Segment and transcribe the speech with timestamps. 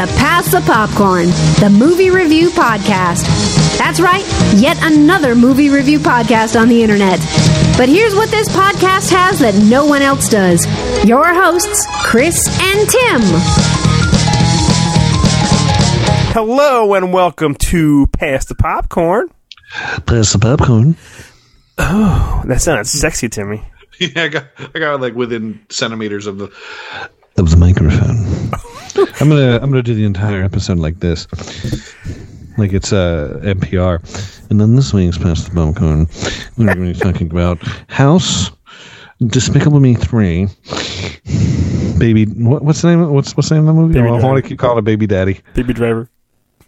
[0.00, 1.26] to Pass the Popcorn,
[1.60, 3.26] the movie review podcast.
[3.76, 4.24] That's right,
[4.56, 7.18] yet another movie review podcast on the internet.
[7.76, 10.64] But here's what this podcast has that no one else does
[11.06, 13.20] your hosts, Chris and Tim.
[16.32, 19.28] Hello and welcome to Pass the Popcorn.
[20.06, 20.96] Pass the popcorn.
[21.76, 23.62] Oh, that sounded sexy to me.
[23.98, 26.50] Yeah, I got, I got like within centimeters of the.
[27.36, 28.50] Of the microphone.
[29.20, 31.26] I'm gonna I'm gonna do the entire episode like this,
[32.58, 36.06] like it's uh, NPR, and then this week's past the popcorn.
[36.56, 38.50] We're going to be talking about House,
[39.26, 40.48] Despicable Me three,
[41.98, 42.26] Baby.
[42.26, 43.12] What, what's the name?
[43.12, 43.94] What's what's the name of the movie?
[43.94, 46.08] Baby Well, I want to keep calling it Baby Daddy, Baby driver.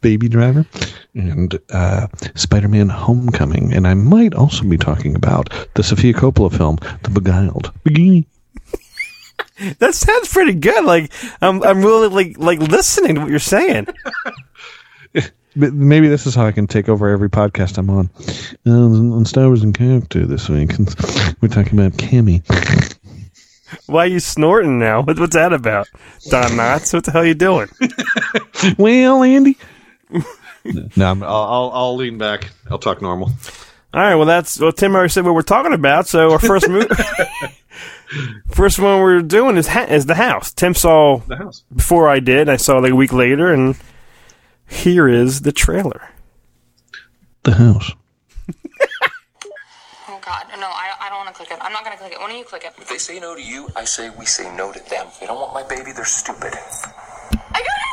[0.00, 0.66] Baby Driver,
[1.14, 6.78] and uh, Spider-Man: Homecoming, and I might also be talking about the Sofia Coppola film,
[7.04, 7.72] The Beguiled.
[7.84, 8.26] Bikini.
[9.78, 10.84] That sounds pretty good.
[10.84, 13.86] Like I'm, I'm really like like listening to what you're saying.
[15.54, 18.08] But maybe this is how I can take over every podcast I'm on.
[18.66, 20.70] Uh, on Star Wars and character this week,
[21.42, 22.42] we're talking about Cammy.
[23.86, 25.02] Why are you snorting now?
[25.02, 25.88] What, what's that about?
[26.30, 27.68] Don Knotts, what the hell are you doing?
[28.78, 29.58] well, Andy,
[30.96, 32.50] No, I'm, I'll, I'll I'll lean back.
[32.70, 33.30] I'll talk normal.
[33.94, 36.06] All right, well that's well Tim already said what we're talking about.
[36.06, 36.88] So our first movie,
[38.50, 40.52] first one we're doing is ha- is the house.
[40.52, 41.64] Tim saw The house.
[41.74, 42.48] before I did.
[42.48, 43.76] I saw it like a week later, and
[44.68, 46.10] here is the trailer.
[47.44, 47.92] the house.
[50.08, 51.58] Oh God, no, I, I don't want to click it.
[51.60, 52.18] I'm not gonna click it.
[52.18, 52.72] Why don't you click it?
[52.78, 55.06] If they say no to you, I say we say no to them.
[55.20, 56.52] They don't want my baby, they're stupid.
[56.54, 57.91] I got it.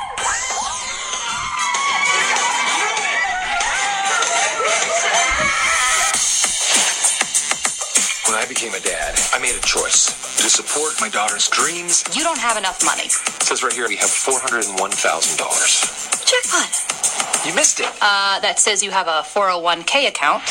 [8.29, 12.05] When I became a dad, I made a choice to support my daughter's dreams.
[12.13, 13.09] You don't have enough money.
[13.09, 14.69] It says right here we have $401,000.
[16.29, 16.69] Jackpot.
[17.41, 17.89] You missed it.
[17.97, 20.45] Uh, that says you have a 401k account.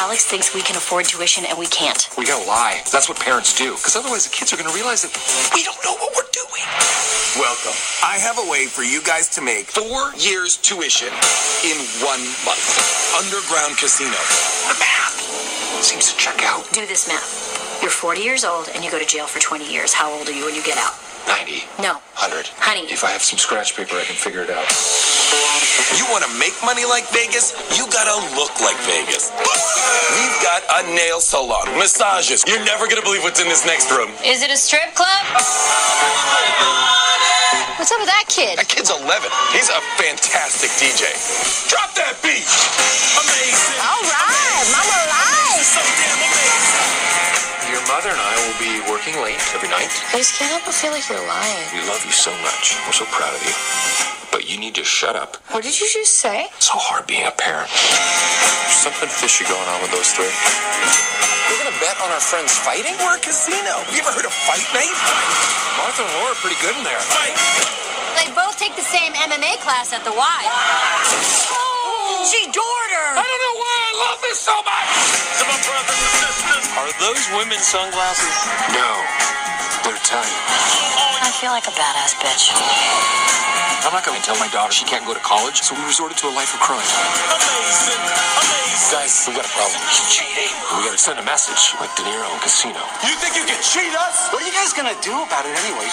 [0.00, 2.08] Alex thinks we can afford tuition and we can't.
[2.16, 2.80] We gotta lie.
[2.88, 3.76] That's what parents do.
[3.76, 5.12] Because otherwise the kids are gonna realize that
[5.52, 6.64] we don't know what we're doing.
[7.36, 7.76] Welcome.
[8.00, 11.12] I have a way for you guys to make four years tuition
[11.60, 12.64] in one month.
[13.20, 14.16] Underground Casino.
[15.86, 16.66] The math seems to check out.
[16.72, 17.78] Do this math.
[17.80, 19.94] You're 40 years old and you go to jail for 20 years.
[19.94, 20.98] How old are you when you get out?
[21.28, 21.62] 90.
[21.78, 22.02] No.
[22.18, 22.50] 100.
[22.58, 22.90] Honey.
[22.90, 24.66] If I have some scratch paper, I can figure it out.
[25.94, 27.54] You want to make money like Vegas?
[27.78, 29.30] You gotta look like Vegas.
[29.30, 32.42] We've got a nail salon, massages.
[32.50, 34.10] You're never gonna believe what's in this next room.
[34.26, 35.22] Is it a strip club?
[37.78, 38.58] What's up with that kid?
[38.58, 39.04] That kid's 11.
[39.52, 41.08] He's a fantastic DJ.
[41.68, 42.44] Drop that beat.
[42.44, 43.78] Amazing.
[43.80, 45.64] All right, Mama Lies.
[45.64, 47.05] So damn amazing.
[47.66, 49.90] Your mother and I will be working late every night.
[50.14, 51.66] I just can't help but feel like you're lying.
[51.74, 52.78] We love you so much.
[52.86, 53.54] We're so proud of you.
[54.30, 55.42] But you need to shut up.
[55.50, 56.46] What did you just say?
[56.54, 57.66] It's so hard being a parent.
[57.66, 60.30] There's something fishy going on with those three.
[61.50, 62.94] We're gonna bet on our friends fighting?
[63.02, 63.82] We're a casino.
[63.90, 64.94] You ever heard of fight night?
[65.78, 66.98] Martha and Laura are pretty good in there.
[67.02, 67.34] Fight!
[68.18, 70.40] They both take the same MMA class at the Y.
[70.50, 71.85] Oh,
[72.26, 73.08] she adored her.
[73.14, 74.90] I don't know why I love this so much!
[75.38, 76.64] To my brothers and sisters.
[76.74, 78.34] Are those women's sunglasses?
[78.74, 78.90] No.
[79.86, 80.42] They're Italian.
[81.22, 82.50] I feel like a badass bitch.
[83.86, 86.26] I'm not gonna tell my daughter she can't go to college, so we resorted to
[86.26, 86.82] a life of crime.
[86.82, 88.02] Amazing!
[88.02, 88.90] Amazing!
[88.90, 89.78] Guys, we got a problem.
[90.10, 90.50] cheating.
[90.74, 92.82] We gotta send a message like De Niro in Casino.
[93.06, 94.34] You think you can cheat us?
[94.34, 95.86] What are you guys gonna do about it anyway?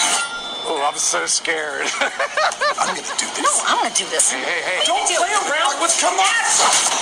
[0.66, 1.86] Oh, I'm so scared.
[2.00, 3.42] I'm gonna do this.
[3.42, 4.32] No, I'm gonna do this.
[4.32, 4.80] Hey, hey, hey.
[4.86, 5.92] Don't play around with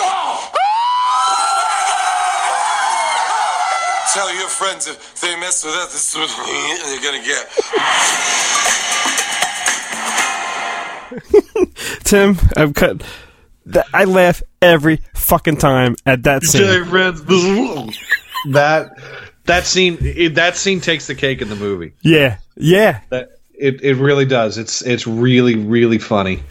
[0.02, 0.50] Oh.
[4.14, 6.28] Tell your friends if they mess with us, this is what
[6.84, 7.48] they're gonna get.
[12.04, 13.02] Tim, I've cut.
[13.66, 16.62] That, I laugh every fucking time at that scene.
[16.62, 17.92] Jay friends.
[18.50, 18.90] that
[19.44, 21.92] that scene that scene takes the cake in the movie.
[22.02, 23.00] Yeah, yeah.
[23.10, 24.58] That it, it really does.
[24.58, 26.42] It's it's really really funny.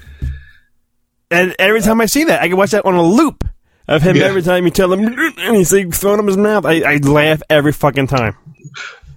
[1.30, 3.46] And every time I see that, I can watch that on a loop
[3.88, 4.18] of him.
[4.18, 4.24] Yeah.
[4.24, 7.42] Every time you tell him, and he's like throwing up his mouth, I, I laugh
[7.50, 8.36] every fucking time.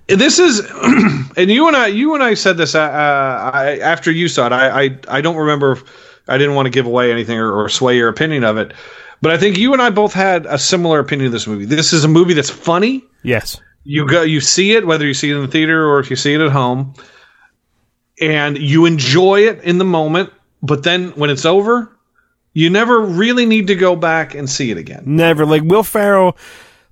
[0.07, 0.61] This is,
[1.37, 4.47] and you and I, you and I said this uh, uh, I, after you saw
[4.47, 4.53] it.
[4.53, 5.73] I, I, I don't remember.
[5.73, 5.85] If,
[6.29, 8.73] I didn't want to give away anything or, or sway your opinion of it,
[9.21, 11.65] but I think you and I both had a similar opinion of this movie.
[11.65, 13.05] This is a movie that's funny.
[13.23, 13.61] Yes.
[13.85, 16.17] You go, you see it whether you see it in the theater or if you
[16.17, 16.95] see it at home,
[18.31, 20.31] and you enjoy it in the moment.
[20.63, 21.91] But then when it's over,
[22.53, 25.03] you never really need to go back and see it again.
[25.07, 26.37] Never like Will Ferrell,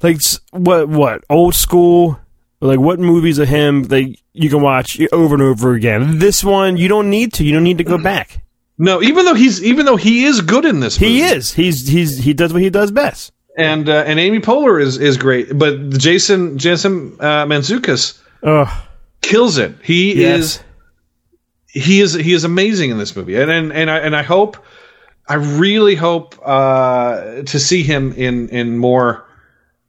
[0.02, 0.18] like
[0.50, 2.18] what what old school
[2.60, 6.18] Like what movies of him that you can watch over and over again.
[6.18, 7.44] This one you don't need to.
[7.44, 8.42] You don't need to go back.
[8.78, 11.12] No, even though he's even though he is good in this, movie.
[11.14, 11.52] He is.
[11.52, 13.32] He's he's he does what he does best.
[13.56, 18.66] and uh, and Amy Poehler is is great, but Jason Jason uh, Mantzoukas Oh,
[19.20, 19.74] kills it.
[19.84, 20.40] He yes.
[20.40, 20.60] is
[21.72, 24.56] he is he is amazing in this movie, and and and I and I hope,
[25.28, 29.24] I really hope uh, to see him in in more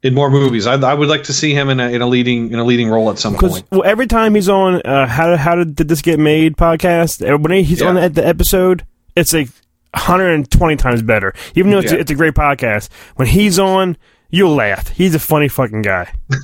[0.02, 0.66] in more movies.
[0.68, 2.90] I, I would like to see him in a in a leading in a leading
[2.90, 3.64] role at some point.
[3.72, 7.22] well, every time he's on, uh, how did, how did, did this get made podcast?
[7.28, 7.88] uh, When he's Yeah.
[7.88, 8.86] on the, the episode,
[9.16, 9.50] it's like
[9.94, 11.34] 120 times better.
[11.56, 12.00] Even though it's, Yeah.
[12.00, 13.96] it's a great podcast, when he's on,
[14.34, 14.90] you'll laugh.
[14.90, 16.12] He's a funny fucking guy.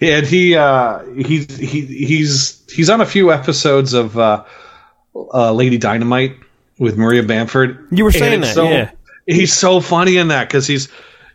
[0.00, 4.44] and he uh, he he he's he's on a few episodes of uh,
[5.34, 6.36] uh, Lady Dynamite
[6.78, 7.86] with Maria Bamford.
[7.90, 8.90] You were saying that, yeah.
[9.26, 10.88] He's so funny in that because he's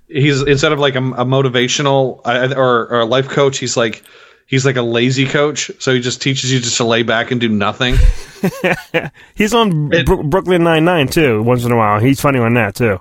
[0.08, 4.02] he's instead of like a, a motivational uh, or, or a life coach, he's like
[4.48, 5.70] he's like a lazy coach.
[5.80, 7.96] So he just teaches you just to lay back and do nothing.
[9.36, 11.42] He's on It- Brooklyn Nine Nine too.
[11.44, 13.00] Once in a while, he's funny on that too.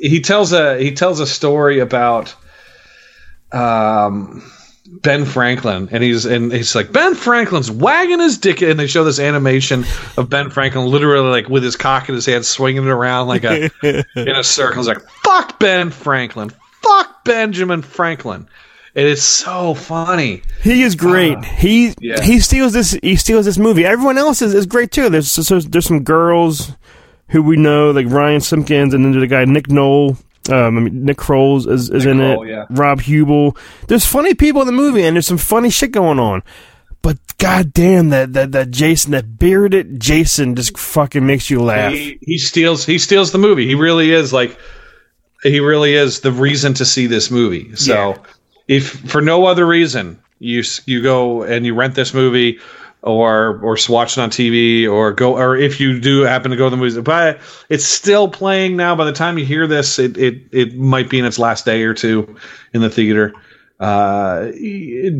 [0.00, 2.34] He tells a he tells a story about
[3.52, 4.42] um
[4.86, 9.04] Ben Franklin and he's and he's like Ben Franklin's wagging his dick and they show
[9.04, 9.84] this animation
[10.16, 13.44] of Ben Franklin literally like with his cock in his hand swinging it around like
[13.44, 13.70] a
[14.16, 14.78] in a circle.
[14.82, 16.50] He's like fuck Ben Franklin,
[16.82, 18.48] fuck Benjamin Franklin,
[18.94, 20.42] it's so funny.
[20.62, 21.44] He is great.
[21.44, 21.94] he Ah.
[22.00, 22.22] yeah.
[22.22, 22.98] he steals this.
[23.02, 23.84] He steals this movie.
[23.84, 25.08] Everyone else is, is great too.
[25.08, 26.72] There's so, there's some girls
[27.28, 30.16] who we know like Ryan Simpkins and then there's the guy Nick Kroll.
[30.50, 32.48] Um, I mean, Nick Kroll is, is in Kroll, it.
[32.50, 32.64] yeah.
[32.70, 33.54] Rob Huebel.
[33.86, 36.42] There's funny people in the movie, and there's some funny shit going on.
[37.02, 41.92] But goddamn, that that that Jason, that bearded Jason, just fucking makes you laugh.
[41.92, 43.66] He, he steals he steals the movie.
[43.66, 44.58] He really is like
[45.42, 47.76] he really is the reason to see this movie.
[47.76, 48.16] So Yeah.
[48.68, 52.58] if for no other reason you you go and you rent this movie
[53.02, 56.64] or or watch it on TV or go or if you do happen to go
[56.66, 58.96] to the movies, but it's still playing now.
[58.96, 61.82] By the time you hear this, it it it might be in its last day
[61.84, 62.36] or two
[62.72, 63.32] in the theater.
[63.80, 64.50] Uh,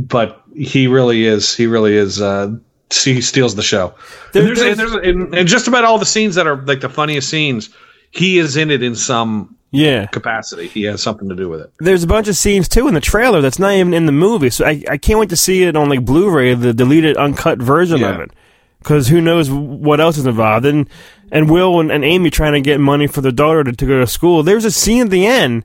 [0.09, 1.55] but he really is.
[1.55, 2.21] He really is.
[2.21, 2.57] Uh,
[2.91, 3.95] he steals the show.
[4.33, 6.57] There- and, there's, there's- and, there's, and, and just about all the scenes that are
[6.65, 7.71] like the funniest scenes,
[8.11, 10.07] he is in it in some Yeah.
[10.07, 10.67] capacity.
[10.69, 11.73] He has something to do with it.
[11.79, 14.51] There's a bunch of scenes too in the trailer that's not even in the movie.
[14.51, 18.03] So I, I can't wait to see it on like Blu-ray, the deleted, uncut version
[18.03, 18.31] of it.
[18.79, 20.65] Because who knows what else is involved?
[20.65, 20.89] And
[21.31, 24.01] and Will and, and Amy trying to get money for their daughter to, to go
[24.01, 24.43] to school.
[24.43, 25.65] There's a scene at the end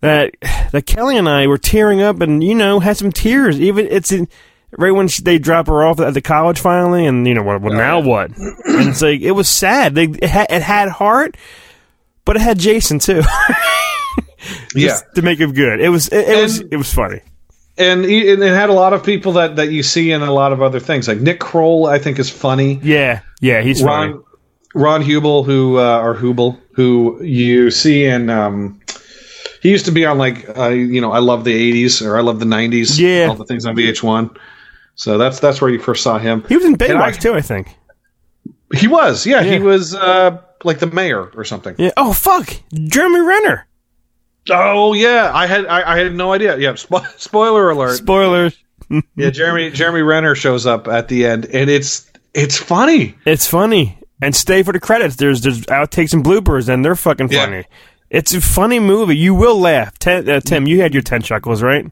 [0.00, 0.34] that
[0.72, 3.60] that Kelly and I were tearing up, and you know had some tears.
[3.60, 4.28] Even it's in,
[4.76, 7.62] right when she, they drop her off at the college finally, and you know what?
[7.62, 8.36] Well, oh, now what?
[8.36, 9.94] And it's like it was sad.
[9.94, 11.36] They it had, it had heart,
[12.24, 13.22] but it had Jason too.
[14.74, 14.98] Yeah.
[15.14, 15.80] to make it good.
[15.80, 17.20] It was it, it was it was funny.
[17.76, 20.62] And, it had a lot of people that, that you see in a lot of
[20.62, 21.08] other things.
[21.08, 22.78] Like Nick Kroll, I think, is funny.
[22.82, 24.12] Yeah, yeah, he's funny.
[24.12, 24.24] Ron
[24.74, 28.80] Ron Huebel, who uh, or Huebel, who you see in um,
[29.62, 32.20] he used to be on like uh, you know I love the '80s or I
[32.20, 33.28] love the '90s, Yeah.
[33.28, 34.36] all the things on VH1.
[34.96, 36.44] So that's that's where you first saw him.
[36.48, 37.74] He was in And Baywatch too, I think.
[38.74, 39.52] He was, yeah, Yeah.
[39.54, 41.74] he was uh, like the mayor or something.
[41.78, 41.90] Yeah.
[41.96, 43.66] Oh fuck, Jeremy Renner.
[44.50, 46.56] Oh yeah, I had I, I had no idea.
[46.58, 47.96] Yeah, spo- spoiler alert.
[47.96, 48.56] Spoilers.
[49.16, 53.14] yeah, Jeremy Jeremy Renner shows up at the end, and it's it's funny.
[53.24, 53.98] It's funny.
[54.22, 55.16] And stay for the credits.
[55.16, 57.44] There's there's outtakes and bloopers, and they're fucking Yeah.
[57.44, 57.64] funny.
[58.10, 59.16] It's a funny movie.
[59.16, 59.98] You will laugh.
[59.98, 61.86] Ten, uh, Tim, you had your ten chuckles, right?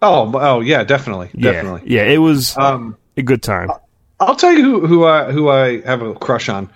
[0.00, 1.52] Oh oh yeah, definitely Yeah.
[1.52, 1.82] definitely.
[1.86, 3.70] Yeah, it was Um, a good time.
[4.20, 6.70] I'll tell you who who I who I have a crush on.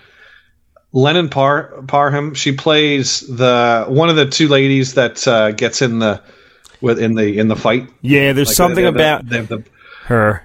[0.92, 2.34] Lennon Par Parham.
[2.34, 6.22] She plays the one of the two ladies that uh, gets in the
[6.82, 7.88] in the in the fight.
[8.02, 9.64] Yeah, there's Like, something they the- about they the-
[10.06, 10.42] her.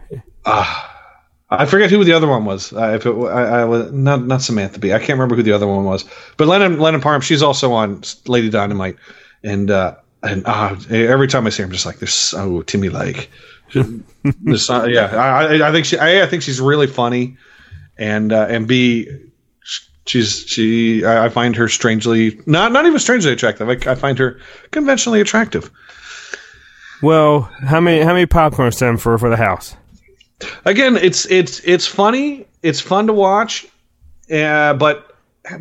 [1.49, 2.73] I forget who the other one was.
[2.73, 4.93] Uh, if it, I, I was not not Samantha Bee.
[4.93, 6.03] I can't remember who the other one was.
[6.35, 7.21] But Lennon Lennon Parham.
[7.21, 8.97] She's also on Lady Dynamite,
[9.43, 12.89] and uh, and uh, every time I see her, I'm just like, they're so Timmy
[12.89, 13.29] like.
[13.75, 13.83] Uh,
[14.89, 15.95] yeah, I, I- I think she.
[15.95, 17.37] A, I think she's really funny,
[17.97, 19.07] and uh, and B,
[20.07, 21.05] she's she.
[21.05, 23.69] I I find her strangely not not even strangely attractive.
[23.69, 24.39] I, I find her
[24.71, 25.69] conventionally attractive.
[27.01, 29.75] Well, how many how many popcorn Tim for for the house?
[30.65, 33.65] again it's it's it's funny it's fun to watch
[34.31, 35.15] uh, but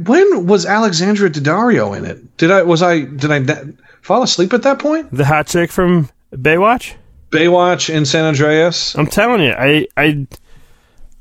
[0.04, 3.56] when was alexandra daddario in it did i was i did i
[4.02, 6.92] fall asleep at that point The hot chick from Baywatch.
[7.30, 10.26] baywatch in san andreas I'm telling you, I I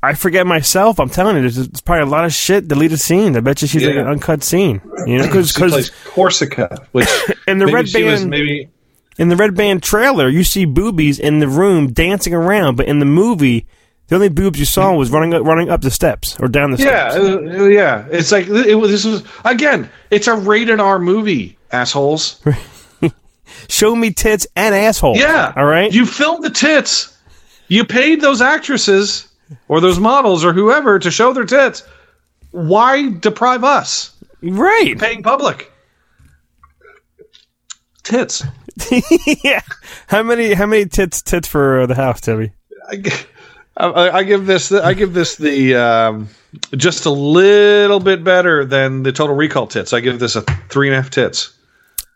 [0.02, 1.00] I forget myself.
[1.00, 3.36] I'm telling you, there's, there's probably a lot of shit deleted scenes.
[3.36, 4.80] I bet you she's like an uncut scene.
[5.06, 7.08] You know, because plays corsica which
[7.48, 8.68] in the red band, maybe
[9.18, 12.98] In the Red Band trailer, you see boobies in the room dancing around, but in
[12.98, 13.66] the movie,
[14.08, 16.76] the only boobs you saw was running up, running up the steps or down the
[16.76, 17.24] Yeah, steps.
[17.24, 18.06] uh, uh, yeah.
[18.10, 19.88] It's like it, was- this was again.
[20.10, 22.40] It's a rated R movie, assholes.
[23.68, 25.16] Show me tits and asshole.
[25.16, 25.52] Yeah.
[25.56, 25.92] All right.
[25.92, 27.16] You filmed the tits.
[27.68, 29.26] You paid those actresses
[29.68, 31.82] or those models or whoever to show their tits.
[32.50, 34.12] Why deprive us?
[34.42, 34.98] right.
[34.98, 35.72] Paying public.
[38.02, 38.44] Tits.
[39.42, 39.62] yeah.
[40.06, 42.52] How many how many tits tits for the house, Timmy?
[42.88, 43.02] I,
[43.76, 46.28] I, I give this I give this the um,
[46.76, 49.92] just a little bit better than the Total Recall tits.
[49.92, 51.52] I give this a three and a half tits.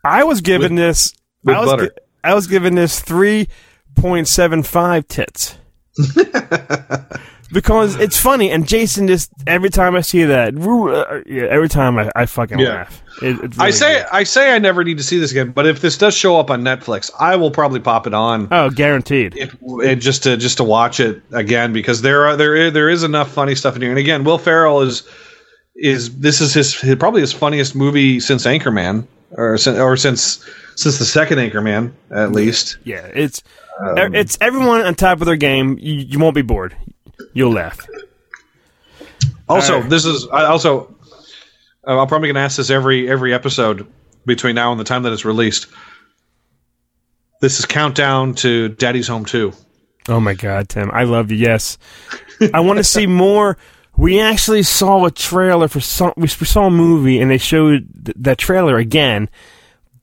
[0.03, 1.13] I was given this.
[1.43, 1.85] with I was, butter.
[1.87, 3.47] gi- I was given this three
[3.95, 5.57] point seven five tits.
[7.51, 11.97] because it's funny, and Jason just every time I see that, uh, yeah, every time
[11.99, 12.69] I, I fucking Yeah.
[12.69, 13.03] laugh.
[13.21, 14.05] It, it's I say good.
[14.11, 16.49] I say I never need to see this again, but if this does show up
[16.49, 18.47] on Netflix, I will probably pop it on.
[18.51, 19.35] oh, guaranteed.
[19.37, 22.89] if, it, just to just to watch it again because there are there is, there
[22.89, 23.91] is enough funny stuff in here.
[23.91, 25.03] And again, Will Ferrell is
[25.75, 30.45] is this is his, his probably his funniest movie since Anchorman or since or since
[30.75, 32.77] since the second Anchorman at least.
[32.83, 33.39] Yeah, it's
[33.97, 35.77] e- it's everyone on top of their game.
[35.79, 36.75] You, you won't be bored.
[37.33, 37.85] You'll laugh.
[39.47, 39.89] Also, Alright.
[39.89, 40.95] this is I also
[41.87, 43.87] uh, I'm probably going to ask this every every episode
[44.25, 45.67] between now and the time that it's released.
[47.41, 49.51] This is countdown to Daddy's Home 2.
[50.09, 51.37] Oh my God, Tim, I love you.
[51.37, 51.77] Yes,
[52.53, 53.57] I want to see more.
[54.01, 56.13] We actually saw a trailer for some.
[56.17, 59.29] We saw a movie, and they showed th- that trailer again.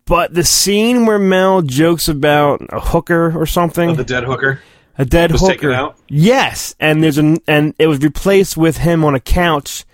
[0.04, 4.60] But the scene where Mel jokes about a hooker or something, The dead hooker.
[4.96, 5.96] a dead was hooker, taken out?
[6.08, 9.84] yes, and there's an and it was replaced with him on a couch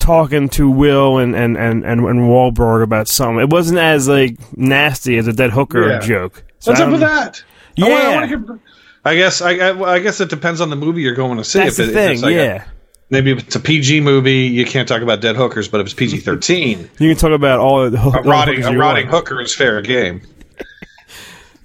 [0.00, 3.38] talking to Will and and and and, and Wahlberg about something.
[3.40, 5.98] It wasn't as like nasty as a dead hooker Yeah.
[6.00, 6.42] joke.
[6.58, 7.42] So What's up um, with that?
[7.76, 8.60] Yeah, I, wanna- I, wanna hear-
[9.04, 11.60] I guess I, I, guess it depends on the movie you're going to see.
[11.60, 12.20] that's if the it- thing.
[12.20, 12.64] like a- yeah.
[13.10, 15.68] Maybe if it's a PG movie, you can't talk about dead hookers.
[15.68, 18.28] But if it's PG thirteen, You can talk about all the hook- a all the
[18.30, 20.22] rotting hookers a you rotting hooker is fair game.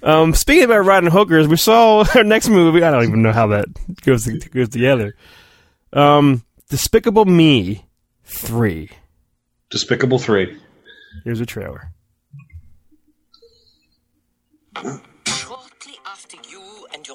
[0.02, 2.82] Um, speaking about rotting hookers, we saw our next movie.
[2.84, 3.66] I don't even know how that
[4.02, 5.14] goes goes together.
[5.92, 7.84] Um, Despicable Me
[8.24, 8.90] three.
[9.70, 10.56] Despicable Three.
[11.24, 11.90] Here's a trailer.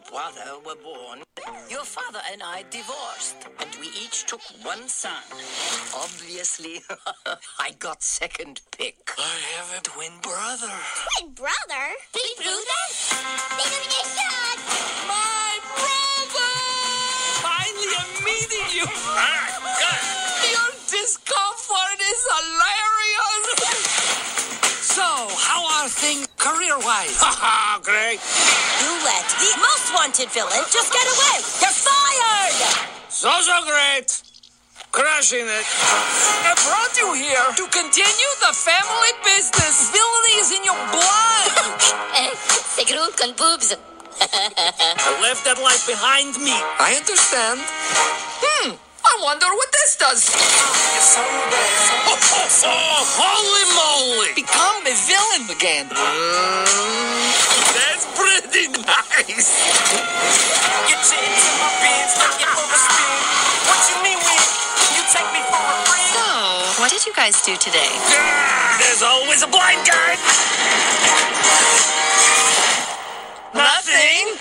[0.10, 1.22] Brother were born,
[1.70, 5.22] your father and I divorced, and we each took one son.
[5.96, 6.82] Obviously,
[7.60, 8.96] I got second pick.
[9.20, 10.74] I have a twin brother.
[11.20, 11.86] Twin brother?
[12.14, 12.84] Big brother?
[13.62, 14.58] Big shot!
[15.06, 16.54] My brother!
[17.46, 18.88] Finally, I'm meeting you.
[20.54, 24.30] Your discomfort is hilarious.
[24.80, 27.20] So, how are things career-wise?
[27.20, 28.24] Haha, great.
[28.80, 31.44] You let the most wanted villain just get away!
[31.60, 32.56] You're fired!
[33.12, 34.08] So, so great.
[34.96, 35.68] Crushing it.
[36.48, 39.92] I brought you here to continue the family business.
[39.92, 41.76] Villainy is in your blood.
[42.80, 43.76] Sigrud con boobs.
[44.24, 46.56] I left that life behind me.
[46.56, 47.60] I understand.
[48.42, 48.89] Hmm.
[49.06, 50.30] I wonder what this does.
[50.32, 51.20] Oh,
[52.10, 54.32] oh, oh, holy moly!
[54.36, 55.88] Become a villain again.
[55.88, 56.66] Mm,
[57.76, 59.48] that's pretty nice.
[60.88, 63.08] Get you into my biz, make it overspin.
[63.70, 64.40] What you mean when
[64.96, 66.12] you take me for a friend?
[66.12, 67.92] So, what did you guys do today?
[68.80, 70.18] There's always a blind guy.
[73.54, 74.40] Nothing.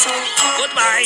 [0.00, 1.04] Goodbye.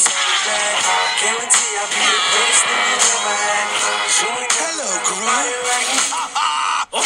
[4.54, 5.18] Hello, Gru.
[6.96, 7.02] Oh,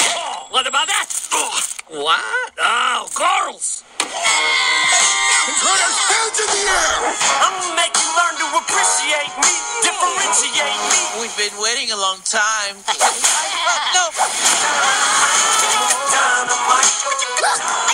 [0.50, 1.08] what about that?
[1.88, 2.20] What?
[2.60, 3.80] Oh, girls.
[5.48, 7.08] Intruders, hands in the air!
[7.40, 9.48] I'm gonna make you learn to appreciate me,
[9.80, 11.24] differentiate me.
[11.24, 12.76] We've been waiting a long time.
[13.96, 14.12] no.
[14.12, 14.28] A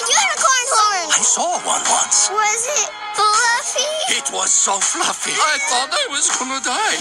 [0.02, 1.06] unicorn horn!
[1.14, 2.26] I saw one once.
[2.34, 3.43] Was it fluffy?
[4.10, 5.32] It was so fluffy.
[5.32, 7.00] I thought I was gonna die.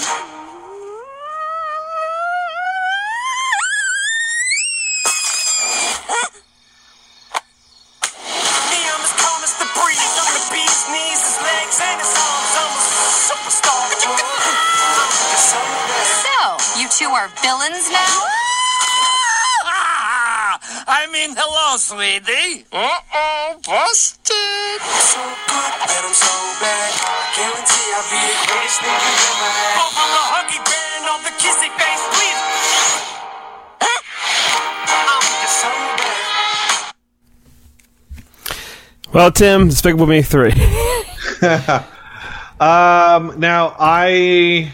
[8.72, 9.04] Me, I'm
[9.44, 10.16] as the breeze.
[10.16, 10.32] I'm
[10.96, 12.56] knees, his legs, and his arms.
[12.56, 12.84] I'm a
[13.28, 13.84] superstar.
[16.24, 18.43] So, you two are villains now?
[20.86, 22.66] I mean, hello, sweetie.
[22.72, 24.80] Uh-oh, busted.
[24.84, 26.92] So good that I'm so bad.
[27.40, 29.80] Guarantee I'll be the greatest thing you ever had.
[29.80, 32.36] Go from the huggy bear and all the kissy face, please.
[34.92, 36.94] I'm just so bad.
[39.14, 40.54] Well, Tim, Despicable Me three.
[42.60, 44.72] Um, now I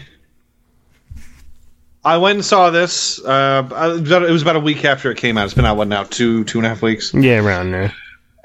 [2.04, 3.22] I went and saw this.
[3.24, 5.44] Uh, it was about- it was about a week after it came out.
[5.44, 7.12] It's been out what now two two and a half weeks.
[7.14, 7.92] yeah, around there.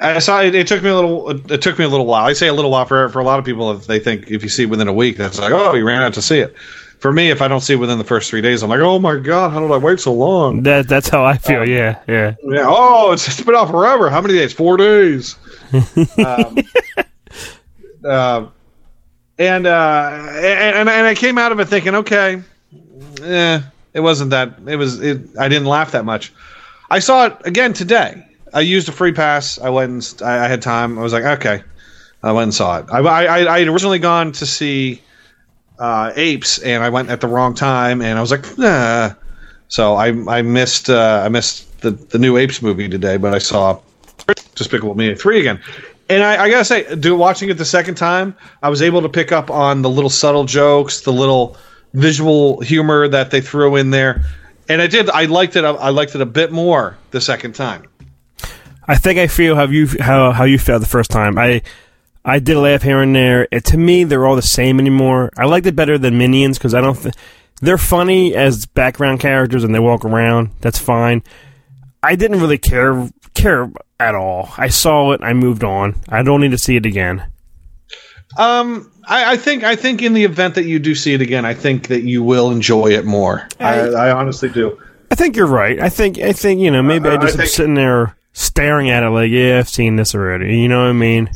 [0.01, 0.53] I saw it.
[0.55, 1.29] It took me a little.
[1.51, 2.25] It took me a little while.
[2.25, 3.71] I say a little while for for a lot of people.
[3.71, 6.01] If they think if you see it within a week, that's like oh, you ran
[6.01, 6.53] out to see it.
[6.99, 8.99] For me, if I don't see it within the first three days, I'm like, oh
[8.99, 10.63] my god, how did I wait so long?
[10.63, 11.67] That that's how I feel.
[11.67, 12.35] yeah, yeah.
[12.43, 12.63] Yeah.
[12.65, 14.09] Oh, it's, it's been out forever.
[14.09, 14.51] How many days?
[14.53, 15.35] Four days.
[16.17, 16.57] um,
[18.05, 18.47] uh,
[19.37, 22.41] and, uh, and and and I came out of it thinking, okay,
[23.25, 23.61] eh,
[23.93, 24.53] it wasn't that.
[24.67, 25.01] It was.
[25.01, 26.33] It, I didn't laugh that much.
[26.89, 28.25] I saw it again today.
[28.53, 29.59] I used a free pass.
[29.59, 30.97] I went and I, I had time.
[30.97, 31.63] I was like, okay.
[32.23, 32.85] I went and saw it.
[32.91, 35.01] I I, I had originally gone to see
[35.77, 39.13] uh, Apes, and I went at the wrong time, and I was like, nah.
[39.67, 43.39] So I I missed uh, I missed the the new Apes movie today, but I
[43.39, 43.79] saw
[44.55, 45.61] Despicable Me three again.
[46.09, 49.09] And I, I gotta say, do watching it the second time, I was able to
[49.09, 51.57] pick up on the little subtle jokes, the little
[51.95, 54.23] visual humor that they threw in there,
[54.69, 55.09] and I did.
[55.09, 55.63] I liked it.
[55.63, 57.85] I liked it a bit more the second time.
[58.87, 61.37] I think I feel how you how how you felt the first time.
[61.37, 61.61] I
[62.23, 63.47] I did laugh here and there.
[63.51, 65.31] It, to me, they're all the same anymore.
[65.37, 66.95] I liked it better than Minions because I don't.
[66.95, 67.15] Th-
[67.61, 70.51] they're funny as background characters and they walk around.
[70.59, 71.23] That's fine.
[72.03, 74.49] I didn't really care care at all.
[74.57, 75.21] I saw it.
[75.23, 75.95] I moved on.
[76.09, 77.25] I don't need to see it again.
[78.37, 81.45] Um, I, I think I think in the event that you do see it again,
[81.45, 83.47] I think that you will enjoy it more.
[83.59, 84.79] I, I honestly do.
[85.11, 85.79] I think you're right.
[85.79, 88.15] I think I think you know maybe I Uh, I just am think- sitting there
[88.33, 90.57] staring at it like yeah I've seen this already.
[90.57, 91.29] You know what I mean?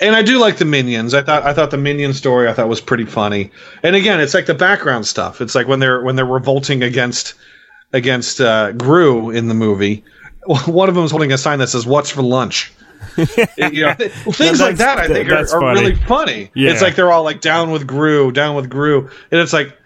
[0.00, 1.12] and I do like the minions.
[1.14, 3.50] I thought I thought the minion story I thought was pretty funny.
[3.82, 5.40] And again, it's like the background stuff.
[5.40, 7.34] It's like when they're when they're revolting against
[7.92, 10.04] against uh, Gru in the movie.
[10.66, 12.72] One of them is holding a sign that says "What's for lunch."
[13.16, 15.80] you know, th- things like that I think are, are funny.
[15.80, 16.50] really funny.
[16.54, 16.70] Yeah.
[16.72, 19.76] It's like they're all like down with Gru, down with Gru, and it's like,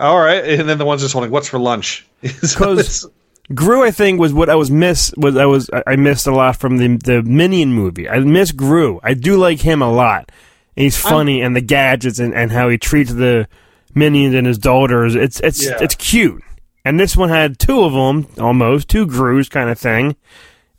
[0.00, 3.06] all right, and then the one's just holding "What's for lunch." So Because
[3.54, 6.56] Gru, I think, was what I was miss was I was I missed a lot
[6.56, 8.08] from the the Minion movie.
[8.08, 8.98] I miss Gru.
[9.02, 10.30] I do like him a lot.
[10.76, 13.48] And he's funny, and the gadgets and, and how he treats the
[13.94, 15.14] minions and his daughters.
[15.14, 15.78] It's it's Yeah.
[15.80, 16.42] it's cute.
[16.84, 20.16] And this one had two of them, almost two Grus, kind of thing.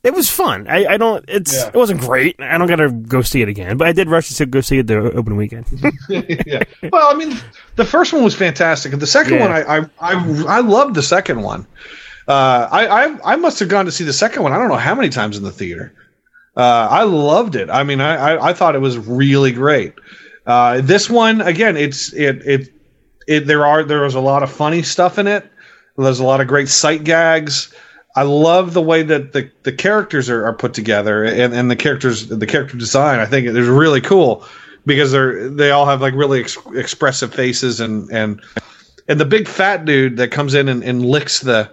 [0.08, 0.68] It was fun.
[0.70, 1.26] I, I don't.
[1.28, 1.68] It's Yeah.
[1.68, 2.36] it wasn't great.
[2.40, 4.88] I don't gotta go see it again, but I did rush to go see it
[4.88, 5.66] the open weekend.
[6.10, 6.64] yeah.
[6.92, 7.38] Well, I mean,
[7.76, 9.42] the first one was fantastic, and the second Yeah.
[9.42, 11.68] one, I, I I I loved the second one.
[12.28, 14.54] Uh, I, I I must have gone to see the second one.
[14.54, 15.94] I don't know how many times in the theater.
[16.56, 17.70] Uh, I loved it.
[17.70, 19.94] I mean, I, I, I thought it was really great.
[20.46, 22.74] Uh, this one again, it's it it
[23.28, 25.46] it there are there was a lot of funny stuff in it.
[25.98, 27.74] There's a lot of great sight gags.
[28.18, 31.76] I love the way that the, the characters are, are put together and, and the
[31.76, 33.20] characters the character design.
[33.20, 34.44] I think it is really cool
[34.88, 38.42] because they're they all have like really ex- expressive faces and and
[39.08, 41.72] and the big fat dude that comes in and, and licks the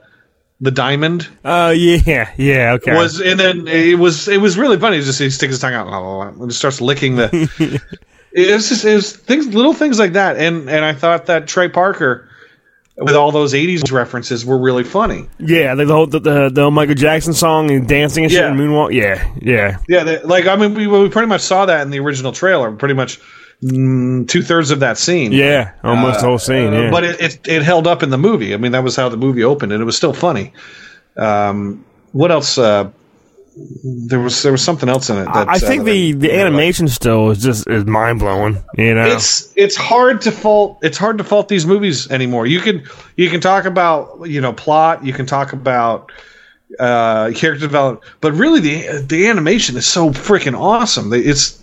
[0.61, 2.95] the diamond Oh yeah, yeah, okay.
[2.95, 4.99] was and then it was it was really funny.
[4.99, 7.81] He just he sticks his tongue out and just starts licking the.
[8.33, 11.71] it's just it was things little things like that, and and I thought that Trey
[11.71, 12.29] Parker
[12.97, 15.29] with all those '80s references were really funny.
[15.39, 18.51] yeah, the whole the, the the Michael Jackson song and dancing and shit Yeah.
[18.51, 18.93] and moonwalk.
[18.93, 19.79] Yeah, yeah.
[19.89, 22.71] Yeah, they, like I mean, we, we pretty much saw that in the original trailer.
[22.73, 23.19] Pretty much
[23.63, 25.33] mm, two thirds of that scene.
[25.33, 26.73] Yeah, almost the whole scene.
[26.73, 28.55] Uh, Yeah, but it, it it held up in the movie.
[28.55, 30.53] I mean, that was how the movie opened, and it was still funny.
[31.17, 32.59] Um, what else?
[32.59, 32.91] Uh,
[33.57, 35.25] there was there was something else in it.
[35.27, 38.63] That, I think uh, the the animation still is just is mind blowing.
[38.77, 42.47] You know, it's it's hard to fault it's hard to fault these movies anymore.
[42.47, 42.85] You can
[43.17, 46.11] you can talk about you know plot, you can talk about
[46.81, 51.13] uh, character development, but really the the animation is so freaking awesome.
[51.13, 51.63] It's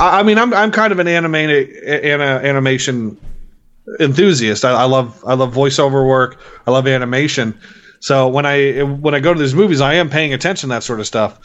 [0.00, 3.16] I mean I'm I'm kind of an anime ana, animation
[4.00, 4.64] enthusiast.
[4.64, 6.40] I, I love I love voiceover work.
[6.66, 7.58] I love animation.
[8.02, 10.82] So when I when I go to these movies, I am paying attention to that
[10.82, 11.38] sort of stuff.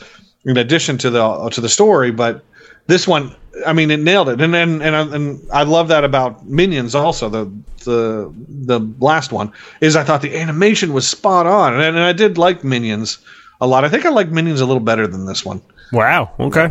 [0.43, 2.43] In addition to the to the story, but
[2.87, 4.41] this one, I mean, it nailed it.
[4.41, 6.95] And and and I, and I love that about Minions.
[6.95, 7.45] Also, the
[7.85, 12.11] the the last one is I thought the animation was spot on, and, and I
[12.11, 13.19] did like Minions
[13.61, 13.85] a lot.
[13.85, 15.61] I think I like Minions a little better than this one.
[15.91, 16.31] wow.
[16.39, 16.69] Okay,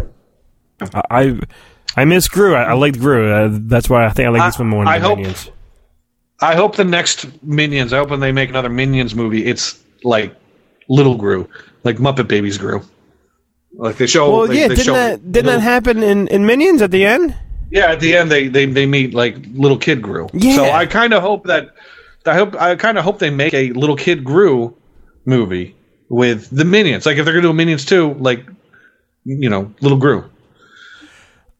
[1.10, 1.38] I
[1.96, 2.56] I, miss Gru.
[2.56, 3.30] I, I liked Gru.
[3.32, 5.50] Uh, that's why I think I like this one more than I hope- Minions.
[6.40, 7.92] I hope the next Minions.
[7.92, 10.34] I hope when they make another Minions movie, it's like
[10.88, 11.48] Little Gru,
[11.84, 12.82] like Muppet Babies Gru.
[13.74, 14.30] Like they show.
[14.30, 17.04] Well, they, yeah, they didn't that didn't little- that happen in, in Minions at the
[17.04, 17.34] end?
[17.70, 20.28] Yeah, at the end they they, they meet like little kid Gru.
[20.32, 20.56] Yeah.
[20.56, 21.70] So I kind of hope that
[22.24, 24.76] I hope I kind of hope they make a little kid Gru
[25.24, 25.74] movie
[26.08, 27.06] with the Minions.
[27.06, 28.46] Like if they're gonna do Minions too, like
[29.24, 30.30] you know, little grew.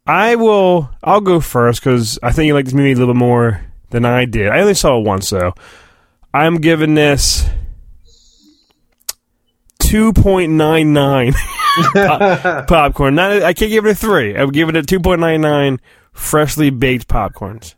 [0.06, 0.88] I will.
[1.02, 3.60] I'll go first because I think you like this movie a little bit more
[3.90, 4.48] than I did.
[4.48, 5.54] I only saw it once, though.
[6.34, 7.48] I'm giving this
[9.78, 11.32] two point nine nine
[11.94, 13.14] popcorn.
[13.14, 14.36] Not, I can't give it a three.
[14.36, 15.80] I'm giving it two point nine nine
[16.12, 17.74] freshly baked popcorns.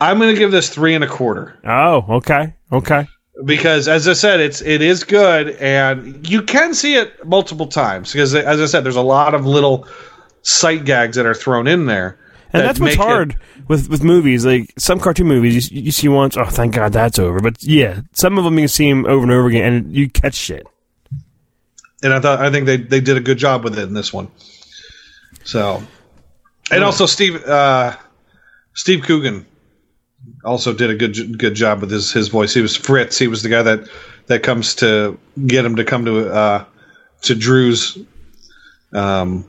[0.00, 3.06] I'm going to give this three and a quarter Oh, okay, okay.
[3.44, 8.12] because, as I said, it's it is good, and you can see it multiple times
[8.12, 9.86] because, as I said, there's a lot of little
[10.42, 12.18] sight gags that are thrown in there.
[12.54, 13.36] And that's what's make it- hard
[13.68, 14.46] with with movies.
[14.46, 17.40] Like some cartoon movies, you, you see once, oh, thank God that's over.
[17.40, 20.34] But yeah, some of them you see them over and over again, and you catch
[20.34, 20.66] shit.
[22.02, 24.12] and I thought I think they they did a good job with it in this
[24.12, 24.28] one.
[25.42, 25.82] So,
[26.70, 27.96] and also Steve uh,
[28.74, 29.44] Steve Coogan
[30.44, 32.54] also did a good good job with his his voice.
[32.54, 33.18] He was Fritz.
[33.18, 33.88] He was the guy that
[34.26, 36.64] that comes to get him to come to uh,
[37.22, 37.98] to Dru's
[38.94, 39.44] um,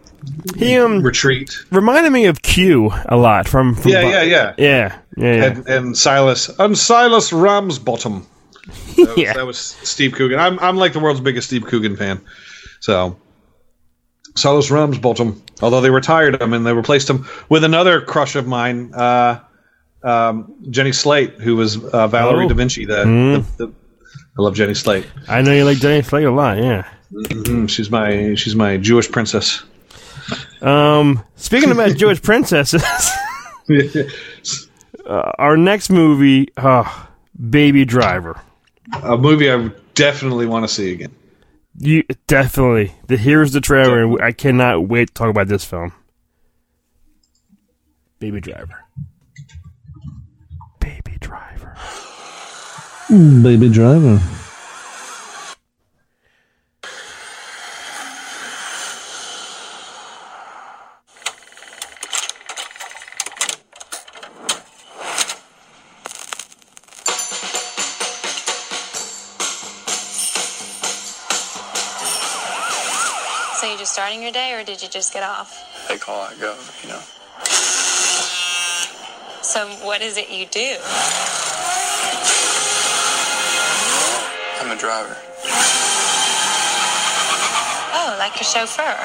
[0.58, 1.58] He um retreat.
[1.72, 4.54] reminded me of Q a lot from, from Yeah, Bo- yeah, yeah.
[4.58, 5.44] yeah, yeah, yeah.
[5.46, 8.26] And, and Silas and Silas Ramsbottom.
[8.96, 9.34] That was, Yeah.
[9.34, 10.40] that was Steve Coogan.
[10.40, 12.20] I'm I'm like the world's biggest Steve Coogan fan.
[12.80, 13.18] So
[14.36, 18.94] Silas Ramsbottom, although they retired him and they replaced him with another crush of mine,
[18.94, 19.40] uh,
[20.04, 22.50] um, Jenny Slate, who was uh, Valerie Oh.
[22.50, 22.86] Da Vinci.
[22.86, 23.46] The, Mm.
[23.58, 23.74] the, the
[24.38, 25.06] I love Jenny Slate.
[25.30, 26.58] I know you like Jenny Slate a lot.
[26.58, 26.86] Yeah.
[27.16, 29.64] Mhm, She's my she's my Jewish princess.
[30.62, 32.84] Um, speaking about Jewish princesses,
[33.70, 37.06] uh, our next movie, uh,
[37.50, 38.42] Baby Driver.
[39.04, 41.16] A movie I would definitely want to see again.
[41.78, 42.94] You definitely.
[43.08, 45.94] The here's the trailer, and I cannot wait to talk about this film.
[48.20, 48.84] Baby Driver.
[50.80, 51.78] Baby Driver.
[53.10, 54.22] Baby Driver.
[74.56, 75.88] Or did you just get off?
[75.90, 77.02] They call, I go, you know.
[79.42, 80.78] So what is it you do?
[84.62, 85.18] I'm a driver.
[87.94, 88.96] Oh, like a chauffeur.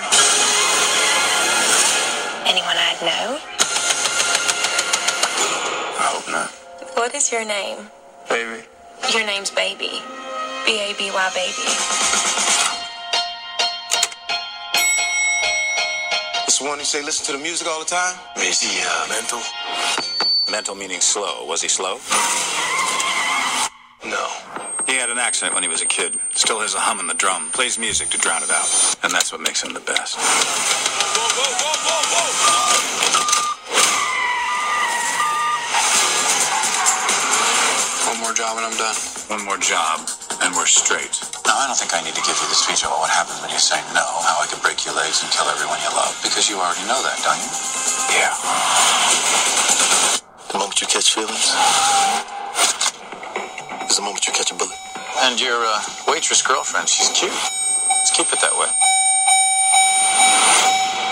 [2.48, 3.38] Anyone I'd know?
[5.98, 6.50] I hope not.
[6.96, 7.90] What is your name?
[8.28, 8.64] Baby.
[9.12, 10.02] Your name's Baby.
[10.64, 12.49] B A B Y Baby.
[16.60, 18.14] The one who say listen to the music all the time?
[18.36, 19.40] Is he uh, mental?
[20.52, 21.46] Mental meaning slow.
[21.46, 21.96] Was he slow?
[24.04, 24.28] No.
[24.84, 26.20] He had an accident when he was a kid.
[26.32, 27.48] Still has a hum in the drum.
[27.52, 28.68] Plays music to drown it out.
[29.02, 30.20] And that's what makes him the best.
[38.04, 38.96] One more job and I'm done.
[39.32, 40.04] One more job,
[40.42, 41.20] and we're straight.
[41.44, 43.50] Now, I don't think I need to give you the speech about what happens when
[43.52, 46.48] you say no, how I can break your legs and kill everyone you love, because
[46.48, 47.52] you already know that, don't you?
[48.16, 48.32] Yeah.
[50.50, 51.52] The moment you catch feelings
[53.88, 54.76] is the moment you catch a bullet.
[55.28, 57.32] And your uh, waitress girlfriend, she's cute.
[57.32, 58.70] Let's keep it that way.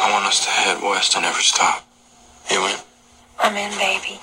[0.01, 1.85] I want us to head west and never stop.
[2.51, 2.77] You in?
[3.39, 4.19] I'm in, baby.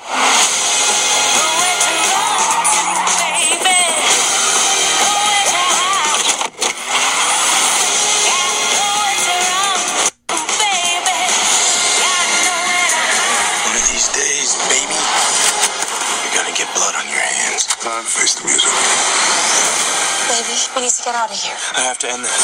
[20.76, 21.56] We need to get out of here.
[21.80, 22.36] I have to end this.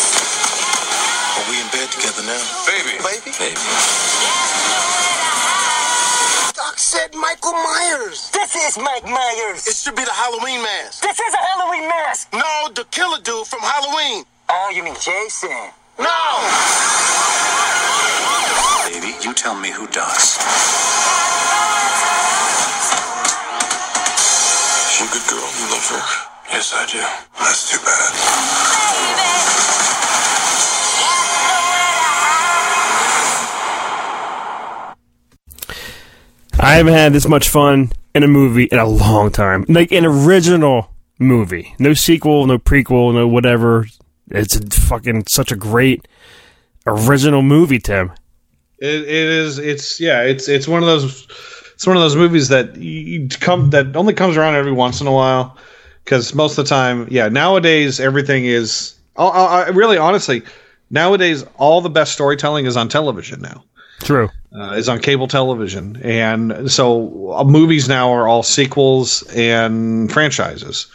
[1.36, 2.40] Are we in bed together now?
[2.64, 2.96] Baby.
[3.04, 3.32] Baby?
[3.36, 3.60] Baby.
[6.56, 8.32] Doc said Michael Myers.
[8.32, 9.68] This is Mike Myers.
[9.68, 11.04] It should be the Halloween mask.
[11.04, 12.32] This is a Halloween mask.
[12.32, 14.24] No, the killer dude from Halloween.
[14.48, 15.76] Oh, you mean Jason?
[16.00, 16.24] No!
[18.88, 20.40] Baby, you tell me who does.
[24.88, 25.48] She a good girl.
[25.60, 26.21] You love her.
[26.52, 27.00] Yes, I do.
[27.40, 28.62] That's too bad.
[36.60, 39.66] I haven't had this much fun in a movie in a long time.
[39.70, 41.74] Like an original movie.
[41.80, 43.88] No sequel, no prequel, no whatever.
[44.30, 46.08] It's fucking such a great
[46.86, 48.12] original movie, Tim.
[48.80, 49.58] It, it is.
[49.58, 50.24] It's yeah.
[50.24, 51.28] It's it's one of those.
[51.74, 55.08] It's one of those movies that you come that only comes around every once in
[55.08, 55.58] a while.
[56.04, 57.30] Because most of the time, yeah.
[57.30, 58.96] Nowadays, everything is.
[59.18, 60.44] I, I, I really, honestly,
[60.90, 63.64] nowadays all the best storytelling is on television now.
[64.00, 64.30] True.
[64.54, 70.88] Uh, is on cable television, and so uh, movies now are all sequels and franchises.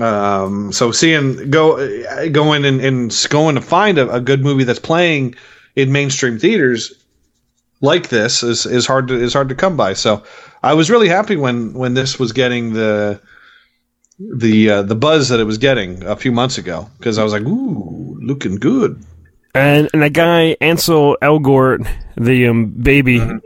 [0.00, 4.64] Um, so seeing go uh, going and, and going to find a, a good movie
[4.64, 5.36] that's playing
[5.76, 6.92] in mainstream theaters
[7.80, 9.92] like this is, is hard to is hard to come by.
[9.92, 10.22] So
[10.62, 13.20] I was really happy when when this was getting the
[14.18, 17.32] the uh, the buzz that it was getting a few months ago because I was
[17.32, 19.02] like, ooh, looking good.
[19.54, 23.38] And and that guy Ansel Elgort, the um, baby, Mm-hmm.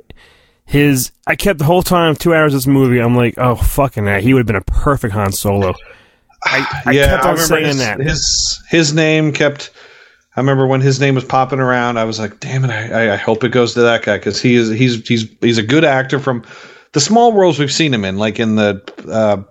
[0.64, 2.98] his I kept the whole time two hours of this movie.
[3.00, 5.74] I'm like, oh fucking that, he would have been a perfect Han Solo.
[6.44, 8.00] I, I yeah, kept I on remember saying his, that.
[8.00, 9.70] his his name kept.
[10.34, 11.98] I remember when his name was popping around.
[11.98, 12.70] I was like, "Damn it!
[12.70, 15.58] I, I- I hope it goes to that guy because he is he's he's he's
[15.58, 16.42] a good actor from
[16.92, 19.42] the small roles we've seen him in, like in the uh,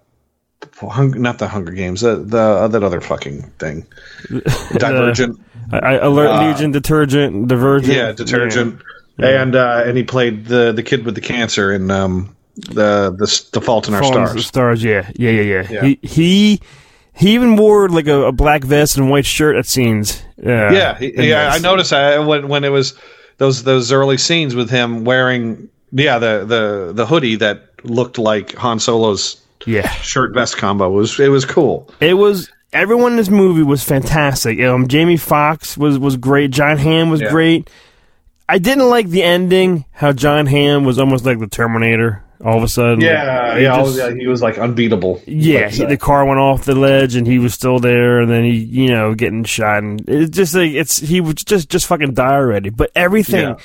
[0.81, 3.85] hung, not the Hunger Games, the the uh, that other fucking thing,
[4.77, 5.39] Divergent.
[5.71, 7.93] I, I alert Uh, Legion, detergent, divergent.
[7.93, 8.81] Yeah, detergent,
[9.17, 13.49] and uh, and he played the the kid with the cancer in um the the
[13.53, 14.47] the Fault in Our Fallen Stars.
[14.47, 15.67] Stars, yeah, yeah, yeah, yeah.
[15.71, 15.81] Yeah.
[15.83, 16.61] He he
[17.13, 20.21] he even wore like a, a black vest and white shirt at scenes.
[20.43, 21.49] Uh, yeah, he, yeah.
[21.53, 22.95] I noticed I, when when it was
[23.37, 28.53] those those early scenes with him wearing yeah the the the hoodie that looked like
[28.55, 31.89] Han Solo's yeah shirt vest combo it was it was cool.
[31.99, 34.59] It was everyone in this movie was fantastic.
[34.61, 36.51] Um, Jamie Foxx was was great.
[36.51, 37.29] Jon Hamm was Yeah.
[37.31, 37.69] great.
[38.49, 39.85] I didn't like the ending.
[39.91, 42.23] How Jon Hamm was almost like the Terminator.
[42.43, 45.21] All of a sudden, Yeah, Like, he yeah, just- yeah, he was like unbeatable.
[45.27, 48.43] Yeah, he, the car went off the ledge and he was still there, and then
[48.43, 52.15] he, you know, getting shot, and it's just like it's he would just just fucking
[52.15, 52.69] die already.
[52.71, 53.55] But everything, Yeah.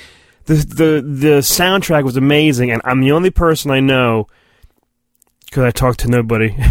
[0.45, 4.27] the the the soundtrack was amazing, and I'm the only person I know
[5.47, 6.55] because I talked to nobody.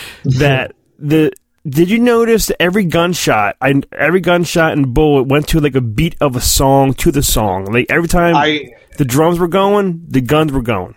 [0.24, 1.32] That the.
[1.68, 6.16] Did you notice every gunshot, I, every gunshot and bullet went to like a beat
[6.20, 7.66] of a song to the song.
[7.66, 10.94] Like every time I- the drums were going, the guns were going.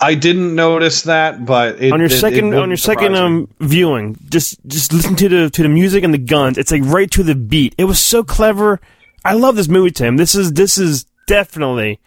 [0.00, 3.48] I didn't notice that, but it, on your it- it second on your second um
[3.60, 6.58] viewing just just listen to the to the music and the guns.
[6.58, 7.74] It's like right to the beat.
[7.78, 8.80] It was so clever.
[9.24, 10.16] I love this movie tim.
[10.16, 11.98] This is this is definitely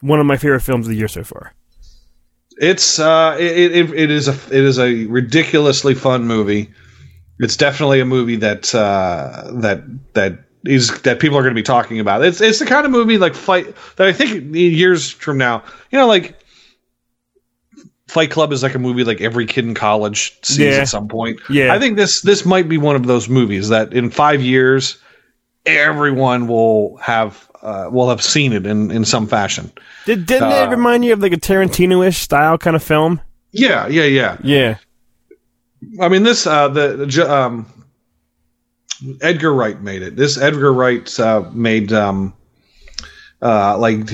[0.00, 1.52] one of my favorite films of the year so far
[2.58, 6.72] It's uh, it, it it is a it is a ridiculously fun movie.
[7.40, 9.82] It's definitely a movie that uh, that
[10.14, 12.24] that is that people are going to be talking about.
[12.24, 15.98] It's it's the kind of movie like fight that I think years from now, you
[15.98, 16.38] know, like
[18.08, 20.82] Fight Club is like a movie like every kid in college sees Yeah.
[20.82, 21.40] at some point.
[21.50, 21.74] Yeah.
[21.74, 24.98] I think this this might be one of those movies that in five years
[25.66, 29.72] everyone will have uh, will have seen it in in some fashion.
[30.06, 33.20] Did, didn't Uh, it remind you of like a tarantino-ish style kind of film
[33.52, 34.36] Yeah, yeah, yeah.
[34.42, 34.76] yeah
[36.00, 37.66] I mean, this uh, the, um,
[39.20, 40.16] Edgar Wright made it.
[40.16, 42.32] This Edgar Wright uh, made um,
[43.42, 44.08] uh, like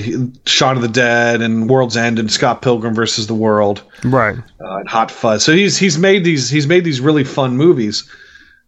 [0.45, 4.75] Shaun of the Dead and World's End and Scott Pilgrim versus the World right uh,
[4.77, 5.43] and Hot Fuzz.
[5.43, 8.09] So he's he's made these he's made these really fun movies.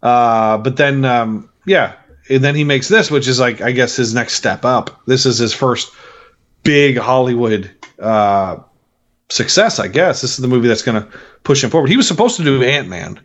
[0.01, 1.93] Uh, but then um, yeah,
[2.29, 5.01] and then he makes this, which is like I guess his next step up.
[5.05, 5.91] This is his first
[6.63, 8.57] big Hollywood uh,
[9.29, 9.79] success.
[9.79, 11.07] I guess this is the movie that's going to
[11.43, 11.89] push him forward.
[11.89, 13.19] He was supposed to do Ant Man.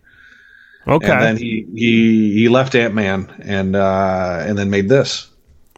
[0.87, 5.29] okay And then he he he left Ant Man and uh, and then made this.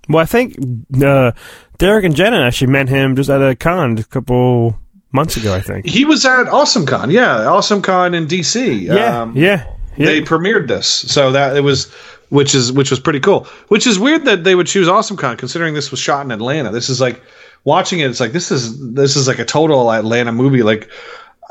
[0.09, 0.57] well i think
[1.03, 1.31] uh
[1.79, 4.77] derek and jenna actually met him just at a con a couple
[5.13, 8.83] months ago i think He was at Awesome Con, yeah, Awesome Con in DC.
[8.83, 11.93] yeah Um, yeah yeah They premiered this, so that it was,
[12.31, 13.45] which is which was pretty cool.
[13.69, 16.71] Which is weird that they would choose Awesome Con, considering this was shot in Atlanta.
[16.71, 17.23] This is like
[17.65, 18.09] watching it.
[18.09, 20.63] It's like this is this is like a total Atlanta movie.
[20.63, 20.91] Like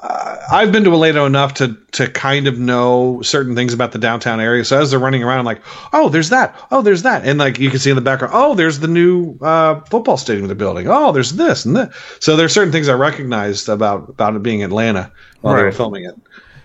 [0.01, 3.99] uh, I've been to Atlanta enough to to kind of know certain things about the
[3.99, 4.63] downtown area.
[4.63, 5.61] So as they're running around, I'm like,
[5.91, 6.55] oh, there's that.
[6.71, 7.25] Oh, there's that.
[7.25, 10.47] And like you can see in the background, oh, there's the new uh, football stadium
[10.47, 10.87] they're building.
[10.87, 11.91] Oh, there's this and that.
[12.19, 15.11] So there's certain things I recognized about about it being Atlanta
[15.41, 16.15] while they were filming it.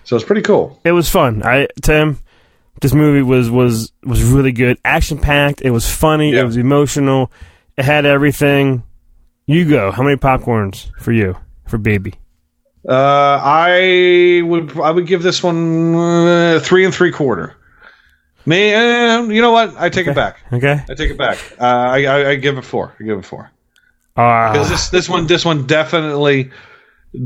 [0.05, 0.79] So it's pretty cool.
[0.85, 1.43] it was fun.
[1.43, 2.19] I Tim,
[2.81, 5.61] this movie was was was really good, action packed.
[5.61, 6.33] It was funny.
[6.33, 6.41] Yeah.
[6.41, 7.31] It was emotional.
[7.77, 8.83] It had everything.
[9.45, 9.91] You go.
[9.91, 12.15] How many popcorns for you for baby?
[12.87, 17.55] Uh, I would I would give this one uh, three and three quarter.
[18.45, 19.75] Man, you know what?
[19.75, 20.37] I take it back.
[20.53, 20.83] Okay.
[20.87, 21.37] I take it back.
[21.59, 22.95] Uh, I, I I give it four.
[22.99, 23.49] I give it four
[24.15, 26.51] Uh, because this this one this one definitely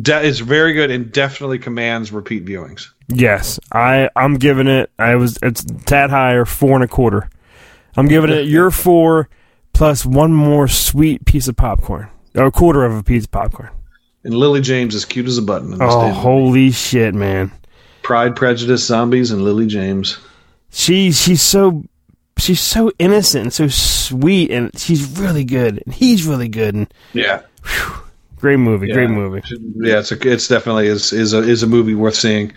[0.02, 2.90] de- is very good and definitely commands repeat viewings.
[3.08, 4.92] yes, I I'm giving it.
[5.00, 7.30] I was it's tad higher, four and a quarter.
[7.98, 9.30] I'm giving it your four
[9.74, 13.70] plus one more sweet piece of popcorn, or a quarter of a piece of popcorn.
[14.24, 15.74] And Lily James is cute as a button.
[15.74, 17.52] In this Oh, holy shit, man!
[18.04, 20.18] Pride, Prejudice, Zombies, and Lily James.
[20.72, 21.84] She she's so
[22.38, 26.94] she's so innocent and so sweet, and she's really good, and he's really good, and
[27.14, 27.42] Yeah.
[28.40, 28.94] Great movie, Yeah.
[28.96, 29.42] great movie.
[29.82, 32.54] Yeah, it's a, it's definitely is is a is a movie worth seeing.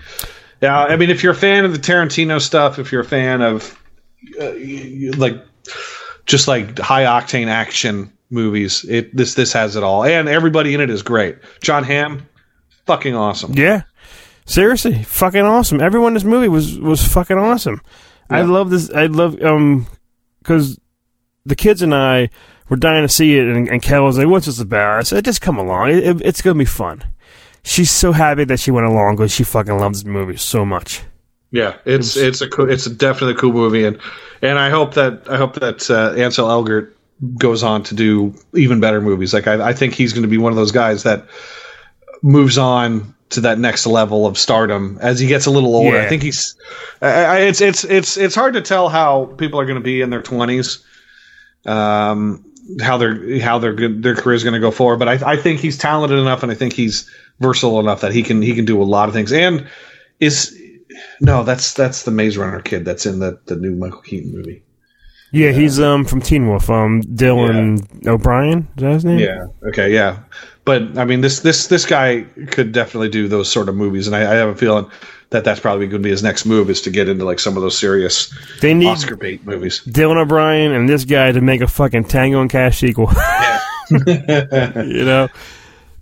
[0.61, 3.43] Yeah, I mean, if you're a fan of the Tarantino stuff, if you're a fan
[3.43, 3.77] of
[4.41, 4.53] uh,
[5.17, 5.43] like
[6.27, 10.81] just like high octane action movies, it this this has it all, and everybody in
[10.81, 11.37] it is great.
[11.63, 12.29] Jon Hamm,
[12.87, 13.53] fucking awesome.
[13.55, 13.83] Yeah,
[14.47, 15.81] seriously, fucking awesome.
[15.81, 17.81] Everyone in this movie was was fucking awesome.
[18.31, 18.89] I love this.
[18.91, 19.87] I love um
[20.39, 20.79] because
[21.47, 22.31] the kids and I
[22.69, 25.25] were dying to see it, and, and Kel was like, "What's this about?" I said,
[25.25, 25.91] "Just come along.
[25.91, 27.03] It, it- it's gonna be fun."
[27.65, 31.03] She's so happy that she went along because she fucking loves the movie so much.
[31.53, 33.99] Yeah, it's it's a cool, it's definitely a cool movie, and
[34.41, 36.91] and I hope that I hope that uh, Ansel Elgort
[37.39, 39.33] goes on to do even better movies.
[39.35, 41.25] Like I, I think he's going to be one of those guys that
[42.23, 45.97] moves on to that next level of stardom as he gets a little older.
[45.99, 46.05] Yeah.
[46.05, 46.55] I think he's
[47.01, 50.01] I, I, it's it's it's it's hard to tell how people are going to be
[50.01, 50.85] in their twenties.
[51.65, 52.45] Um,
[52.81, 55.37] how their how their good their career is going to go forward, but I, I
[55.37, 58.65] think he's talented enough, and I think he's versatile enough that he can he can
[58.65, 59.33] do a lot of things.
[59.33, 59.67] And
[60.21, 60.57] is
[61.21, 64.63] no, that's that's the Maze Runner kid that's in the the new Michael Keaton movie.
[65.33, 66.69] Yeah, he's um from Teen Wolf.
[66.69, 69.19] Um, Dylan O'Brien is that his name?
[69.19, 69.47] Yeah.
[69.69, 69.93] Okay.
[69.93, 70.19] Yeah.
[70.65, 74.15] But I mean, this this this guy could definitely do those sort of movies, and
[74.15, 74.91] I, I have a feeling
[75.33, 77.57] that that's probably going to be his next move is to get into like some
[77.57, 79.83] of those serious They need Oscar bait movies.
[79.87, 83.09] Dylan O'Brien and this guy to make a fucking Tango and Cash sequel.
[83.91, 85.29] you know,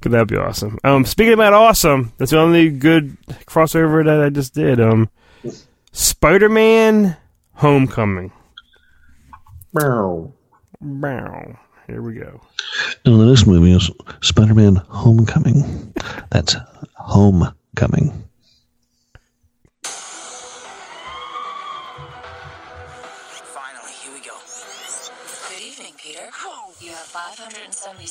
[0.01, 0.79] could that be awesome?
[0.85, 3.17] Um, speaking about awesome, that's the only good
[3.47, 4.81] crossover that I just did.
[4.81, 5.11] Um,
[5.93, 7.17] Spider-Man:
[7.55, 8.33] Homecoming.
[9.73, 10.33] Bow.
[10.81, 11.59] Bow.
[11.87, 12.41] Here we go.
[13.05, 13.91] And the next movie is
[14.21, 15.93] Spider Man Homecoming.
[16.31, 16.55] That's
[16.95, 18.30] Homecoming.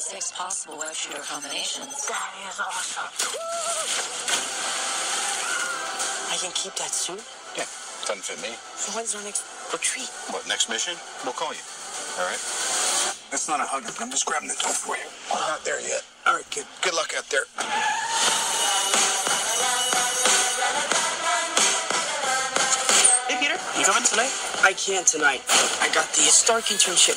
[0.09, 2.09] 576 possible web shooter combinations.
[2.09, 3.13] That is awesome.
[6.33, 7.21] I can keep that suit.
[7.53, 7.69] Yeah,
[8.09, 8.57] doesn't fit me.
[8.73, 10.09] So when's our next retreat?
[10.33, 10.97] What, next mission?
[11.21, 11.61] We'll call you.
[12.17, 12.41] All right?
[13.29, 13.85] That's not a hug.
[14.01, 15.05] I'm just grabbing the door for you.
[15.29, 16.01] We're not there yet.
[16.25, 16.65] All right, kid.
[16.81, 17.45] Good luck out there.
[23.79, 24.35] You coming tonight?
[24.59, 25.39] I can't tonight.
[25.79, 27.15] I got the Stark internship.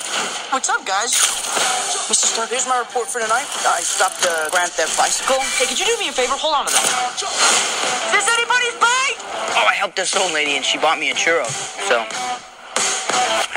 [0.54, 1.10] What's up, guys?
[2.06, 2.30] Mr.
[2.30, 3.50] Stark, here's my report for tonight.
[3.66, 5.42] I stopped the Grand Theft bicycle.
[5.58, 6.38] Hey, could you do me a favor?
[6.38, 6.86] Hold on to that.
[7.18, 9.18] Is this anybody's bike?
[9.58, 11.50] Oh, I helped this old lady and she bought me a churro.
[11.90, 12.06] So,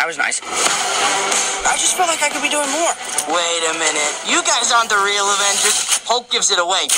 [0.02, 0.41] that was nice.
[0.41, 2.94] I just felt like I could be doing more.
[3.30, 4.13] Wait a minute.
[4.26, 6.02] You guys aren't the real Avengers.
[6.10, 6.89] Hulk gives it away.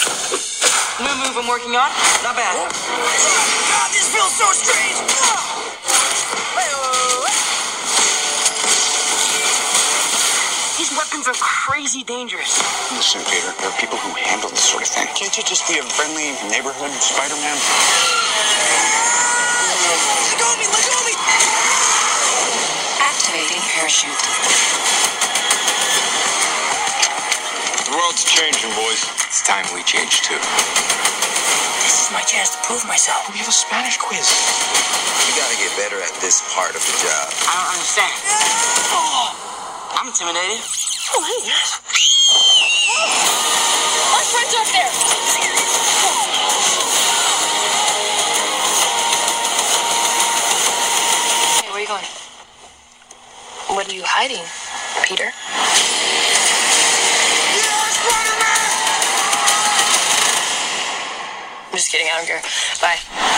[1.04, 1.92] New move I'm working on?
[2.24, 2.56] Not bad.
[2.56, 2.64] Oh.
[2.64, 2.72] Oh,
[3.76, 5.47] God, this feels so strange.
[11.28, 12.56] These are crazy dangerous.
[12.96, 15.12] Listen, Peter, there are people who handle this sort of thing.
[15.12, 17.58] Can't you just be a friendly neighborhood Spider-Man?
[20.24, 20.72] Let go of me!
[20.72, 21.16] Let go of me!
[23.04, 24.16] Activating parachute.
[27.76, 29.04] The world's changing, boys.
[29.28, 30.40] It's time we change, too.
[31.84, 33.28] This is my chance to prove myself.
[33.36, 34.32] We have a Spanish quiz.
[35.28, 37.26] You gotta get better at this part of the job.
[37.36, 38.16] I don't understand.
[38.96, 39.36] Oh,
[39.92, 40.87] I'm intimidated.
[41.10, 41.72] Oh, hey, guys.
[44.12, 44.92] My friends up there.
[51.64, 52.04] Hey, where are you going?
[53.76, 54.44] What are you hiding,
[55.08, 55.32] Peter?
[61.70, 62.08] I'm just kidding.
[62.12, 62.42] I don't care.
[62.82, 63.37] Bye.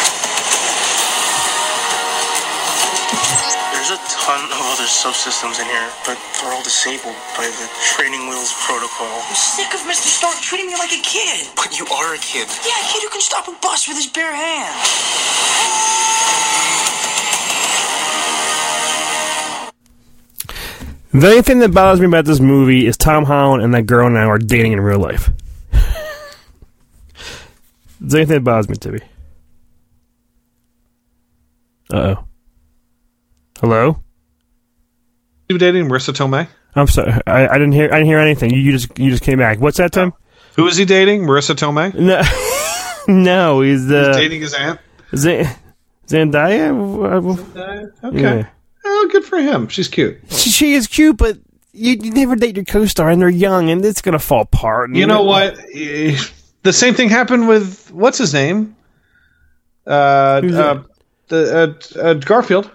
[3.79, 8.27] There's a ton of other subsystems in here, but they're all disabled by the training
[8.27, 9.07] wheels protocol.
[9.07, 10.11] I'm sick of Mr.
[10.11, 11.47] Stark treating me like a kid.
[11.55, 12.49] But you are a kid.
[12.67, 14.75] Yeah, a kid who can stop a bus with his bare hands.
[21.13, 24.09] The only thing that bothers me about this movie is Tom Holland and that girl
[24.09, 25.29] now are dating in real life.
[25.71, 25.79] the
[28.01, 28.99] only thing that bothers me, Tibby.
[31.93, 32.28] Uh oh.
[33.61, 34.01] Hello.
[35.49, 36.47] You dating Marisa Tomei?
[36.75, 37.13] I'm sorry.
[37.27, 37.85] I, I didn't hear.
[37.85, 38.51] I didn't hear anything.
[38.51, 39.59] You, you just you just came back.
[39.59, 40.13] What's that, Tim?
[40.55, 41.23] Who is he dating?
[41.23, 41.93] Marisa Tomei?
[41.93, 42.21] No,
[43.13, 43.61] no.
[43.61, 44.79] He's uh, He's dating his aunt.
[45.15, 45.43] Z-
[46.07, 46.71] Zendaya.
[48.03, 48.21] Okay.
[48.39, 48.49] Yeah.
[48.85, 49.67] Oh, good for him.
[49.67, 50.19] She's cute.
[50.29, 51.37] She, she is cute, but
[51.73, 54.91] you, you never date your co-star, and they're young, and it's gonna fall apart.
[54.93, 55.57] You know what?
[56.61, 58.75] The same thing happened with what's his name?
[59.87, 60.83] Uh, uh,
[61.29, 62.69] the uh, uh, Garfield.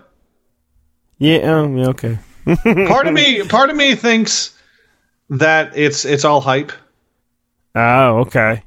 [1.25, 1.39] Yeah.
[1.55, 1.89] Oh, yeah.
[1.89, 2.19] Okay.
[2.89, 4.57] part of me, part of me thinks
[5.31, 6.73] that it's it's all hype.
[7.75, 8.63] Oh, okay.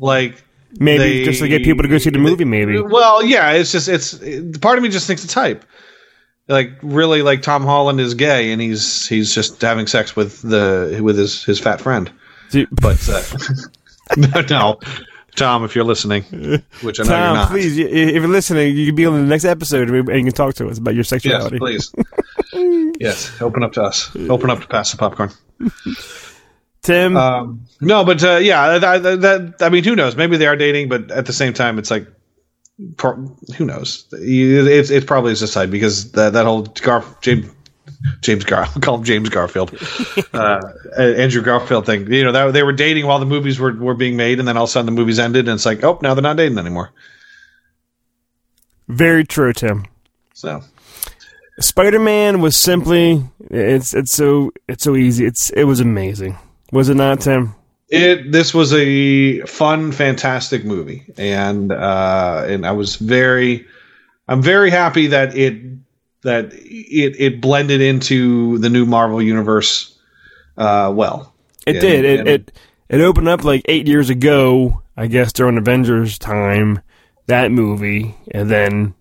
[0.00, 0.42] Like
[0.78, 2.44] Maybe they- just to get people to go see the movie.
[2.44, 2.80] Maybe.
[2.80, 5.64] Well, yeah, it's just it's it- part of me just thinks it's hype.
[6.48, 10.98] Like really, like Tom Holland is gay and he's he's just having sex with the
[11.02, 12.10] with his his fat friend.
[12.72, 13.22] But uh,
[14.16, 14.78] no, no,
[15.36, 16.22] Tom, if you're listening,
[16.82, 17.50] which I know you're Tom, not.
[17.50, 20.54] please, if you're listening, you can be on the next episode and you can talk
[20.56, 21.58] to us about your sexuality.
[21.60, 21.90] Yes,
[22.52, 22.94] please.
[23.00, 24.14] yes, open up to us.
[24.28, 25.30] Open up to pass the popcorn.
[26.82, 27.16] Tim.
[27.16, 30.16] Um, no, but uh, yeah, that, that, that I mean, who knows?
[30.16, 32.06] Maybe they are dating, but at the same time, it's like,
[33.56, 34.06] who knows?
[34.12, 37.46] It's it's probably just side because that that whole Garf, James
[38.20, 39.72] James Gar I'll call him James Garfield,
[40.32, 40.60] uh,
[40.96, 42.12] Andrew Garfield thing.
[42.12, 44.56] You know, that they were dating while the movies were were being made, and then
[44.56, 46.58] all of a sudden the movies ended, and it's like, oh, now they're not dating
[46.58, 46.90] anymore.
[48.88, 49.86] Very true, Tim.
[50.34, 50.62] So
[51.60, 55.24] Spider Man was simply it's it's so it's so easy.
[55.24, 56.38] It's it was amazing.
[56.72, 57.54] Was it not, Tim?
[57.88, 63.66] It this was a fun, fantastic movie, and uh, and I was very,
[64.28, 65.62] I'm very happy that it
[66.22, 69.98] that it it blended into the new Marvel universe
[70.56, 71.34] uh, well.
[71.66, 72.04] It And- did.
[72.04, 72.52] It, and- it
[72.88, 76.80] it opened up like eight years ago, I guess, during Avengers time.
[77.26, 78.94] That movie, and then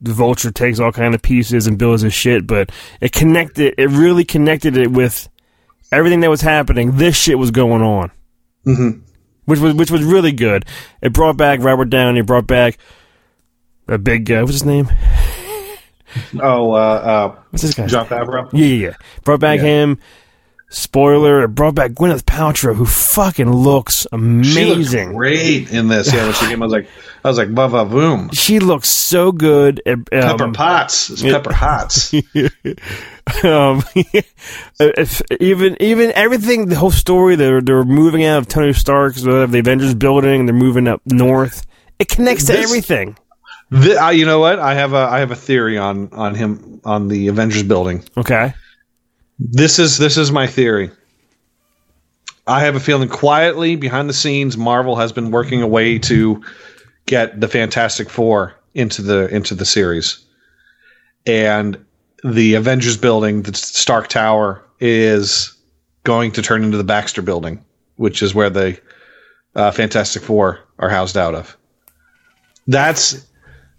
[0.00, 2.46] the Vulture takes all kind of pieces and builds his shit.
[2.46, 2.70] But
[3.00, 3.74] it connected.
[3.78, 5.28] It really connected it with
[5.92, 6.96] everything that was happening.
[6.96, 8.10] This shit was going on,
[8.66, 9.02] Mhm.
[9.44, 10.64] which was which was really good.
[11.02, 12.20] It brought back Robert Downey.
[12.20, 12.78] It brought back
[13.86, 14.40] a big guy.
[14.40, 14.88] What's his name?
[16.40, 17.86] Oh, uh, uh, what's this guy?
[17.86, 18.48] Jon Favreau.
[18.52, 18.94] Yeah, yeah, yeah.
[19.24, 19.64] Brought back Yeah.
[19.66, 19.98] him.
[20.68, 25.12] Spoiler, it brought back Gwyneth Paltrow, who fucking looks amazing.
[25.12, 26.12] great in this.
[26.12, 26.88] Yeah, when she came, I was like,
[27.24, 28.30] I was like, bava boom.
[28.32, 29.80] She looks so good.
[29.86, 31.10] Um, Pepper Potts.
[31.10, 32.12] It's Pepper Potts.
[33.44, 33.82] um,
[34.80, 37.36] if, even even everything, the whole story.
[37.36, 40.40] They're they're moving out of Tony Stark's uh, the Avengers building.
[40.40, 41.64] and They're moving up north.
[42.00, 43.16] It connects to This- everything.
[43.72, 44.58] Thi- uh, you know what?
[44.58, 48.04] I have a I have a theory on on him on the Avengers building.
[48.16, 48.54] Okay.
[49.38, 50.90] This is this is my theory.
[52.46, 56.42] I have a feeling quietly behind the scenes, Marvel has been working a way to
[57.06, 60.24] get the Fantastic Four into the into the series,
[61.26, 61.76] and
[62.22, 65.56] the Avengers building, the Stark Tower, is
[66.04, 67.64] going to turn into the Baxter building,
[67.96, 68.80] which is where the
[69.56, 71.56] uh, Fantastic Four are housed out of.
[72.68, 73.26] That's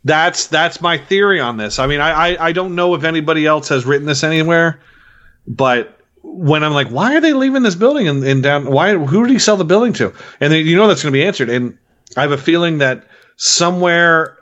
[0.07, 1.79] that's that's my theory on this.
[1.79, 4.79] I mean, I, I I don't know if anybody else has written this anywhere,
[5.45, 8.65] but when I'm like, why are they leaving this building and, and down?
[8.65, 8.93] Why?
[8.95, 10.13] Who did he sell the building to?
[10.39, 11.49] And then, you know that's going to be answered.
[11.49, 11.77] And
[12.15, 14.37] I have a feeling that somewhere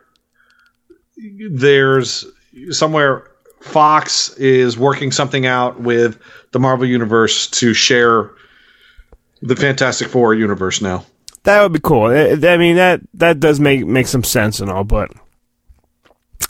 [1.51, 2.25] there's
[2.71, 3.29] somewhere
[3.61, 6.19] Fox is working something out with
[6.51, 8.31] the Marvel universe to share
[9.41, 11.05] the Fantastic Four universe now.
[11.43, 12.05] That would be cool.
[12.05, 15.11] I I mean that that does make make some sense and all, but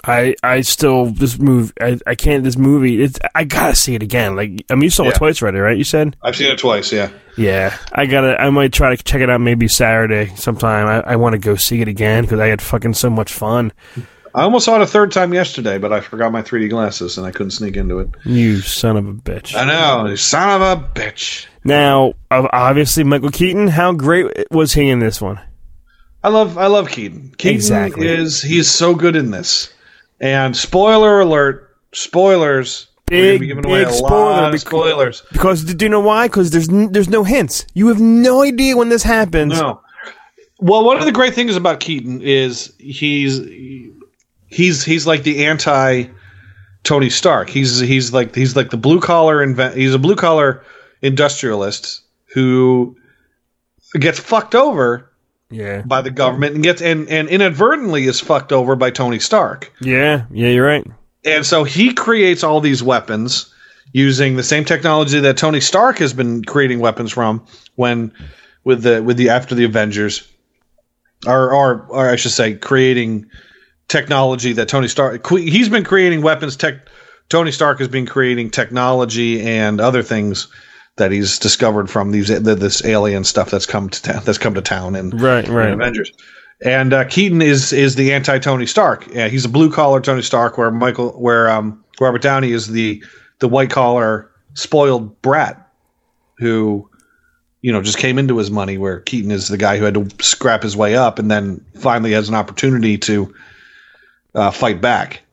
[0.07, 4.03] I I still this movie I, I can't this movie it's I gotta see it
[4.03, 4.35] again.
[4.35, 5.09] Like I mean you saw Yeah.
[5.09, 5.77] it twice already, right?
[5.77, 6.91] You said I've seen it twice.
[6.91, 7.09] Yeah.
[7.37, 7.77] yeah.
[7.91, 10.87] I gotta I might try to check it out maybe Saturday sometime.
[10.87, 13.71] I, I want to go see it again because I had fucking so much fun.
[14.33, 17.25] I almost saw it a third time yesterday, but I forgot my 3D glasses and
[17.25, 18.09] I couldn't sneak into it.
[18.25, 19.55] You son of a bitch.
[19.55, 21.45] I know, you son of a bitch.
[21.63, 25.39] Now obviously Michael Keaton, how great was he in this one?
[26.23, 27.33] I love I love Keaton.
[27.37, 28.07] Keaton Exactly.
[28.07, 29.71] is he's so good in this.
[30.19, 32.87] And spoiler alert, spoilers.
[33.07, 35.21] Big be giving away big a spoiler lot of bec- spoilers.
[35.31, 36.27] Because do you know why?
[36.27, 37.65] Because there's n- there's no hints.
[37.75, 39.53] You have no idea when this happens.
[39.53, 39.81] No.
[40.59, 43.41] Well, one of the great things about Keaton is he's
[44.47, 46.05] he's he's like the anti
[46.83, 47.49] Tony Stark.
[47.49, 49.75] He's he's like he's like the blue collar invent.
[49.75, 50.63] He's a blue collar
[51.01, 52.01] industrialist
[52.33, 52.95] who
[53.99, 55.11] gets fucked over
[55.51, 55.83] Yeah.
[55.83, 59.71] by the government and gets and, and inadvertently is fucked over by Tony Stark.
[59.79, 60.85] Yeah, yeah, you're right.
[61.23, 63.53] And so he creates all these weapons
[63.93, 68.11] using the same technology that Tony Stark has been creating weapons from when
[68.63, 70.27] with the with the after the Avengers
[71.25, 73.29] or or, or I should say creating
[73.87, 76.89] technology that Tony Stark he's been creating weapons tech
[77.29, 80.47] Tony Stark has been creating technology and other things
[80.97, 84.53] that he's discovered from these the, this alien stuff that's come to town that's come
[84.53, 85.67] to town and Right, right.
[85.67, 86.11] in Avengers.
[86.63, 89.07] And uh, Keaton is is the anti Tony Stark.
[89.13, 93.03] Yeah, he's a blue collar Tony Stark, where Michael, where um, Robert Downey is the
[93.39, 95.69] the white collar spoiled brat
[96.37, 96.89] who,
[97.61, 98.77] you know, just came into his money.
[98.77, 102.13] Where Keaton is the guy who had to scrap his way up, and then finally
[102.13, 103.35] has an opportunity to
[104.33, 105.23] uh, fight back.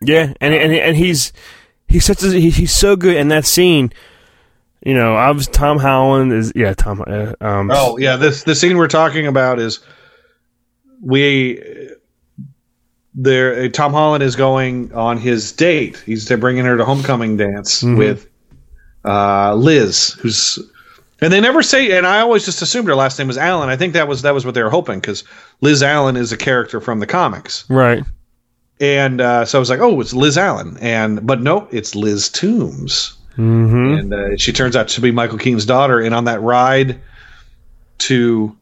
[0.00, 1.32] Yeah, and and and he's
[1.86, 3.92] he's such a, he's so good in that scene.
[4.82, 7.02] You know, I was Tom Holland is yeah Tom.
[7.06, 9.80] Uh, um, Oh yeah, this the scene we're talking about is
[11.02, 11.62] we
[13.14, 13.68] there.
[13.68, 16.02] Tom Holland is going on his date.
[16.06, 17.96] He's bringing her to homecoming dance Mhm.
[17.98, 18.26] with
[19.04, 20.58] uh, Liz, who's
[21.20, 21.96] and they never say.
[21.96, 23.68] And I always just assumed her last name was Allen.
[23.68, 25.24] I think that was that was what they were hoping because
[25.60, 27.64] Liz Allen is a character from the comics.
[27.68, 28.02] right.
[28.80, 32.30] And uh, so I was like, oh, it's Liz Allen, and but no, it's Liz
[32.30, 33.14] Toombs.
[33.36, 33.76] Mm-hmm.
[33.98, 36.00] and uh, she turns out to be Michael Keaton's daughter.
[36.00, 37.00] And on that ride
[37.98, 38.56] to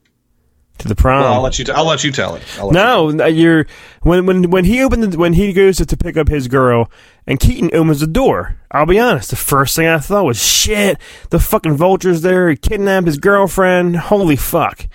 [0.78, 1.22] To the prom.
[1.22, 1.64] well, I'll let you.
[1.64, 2.42] T- I'll let you tell it.
[2.58, 3.66] No, no, you're
[4.02, 6.90] when when when he opened the, when he goes to, to pick up his girl
[7.26, 8.56] and Keaton opens the door.
[8.70, 10.98] I'll be honest, the first thing I thought was shit.
[11.30, 12.50] The fucking vultures there.
[12.50, 13.96] He kidnapped his girlfriend.
[13.96, 14.86] Holy fuck.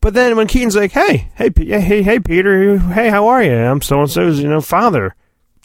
[0.00, 3.52] But then when Keaton's like, "Hey, hey, hey, hey, Peter, hey, how are you?
[3.56, 5.14] I'm so and so's, you know, father."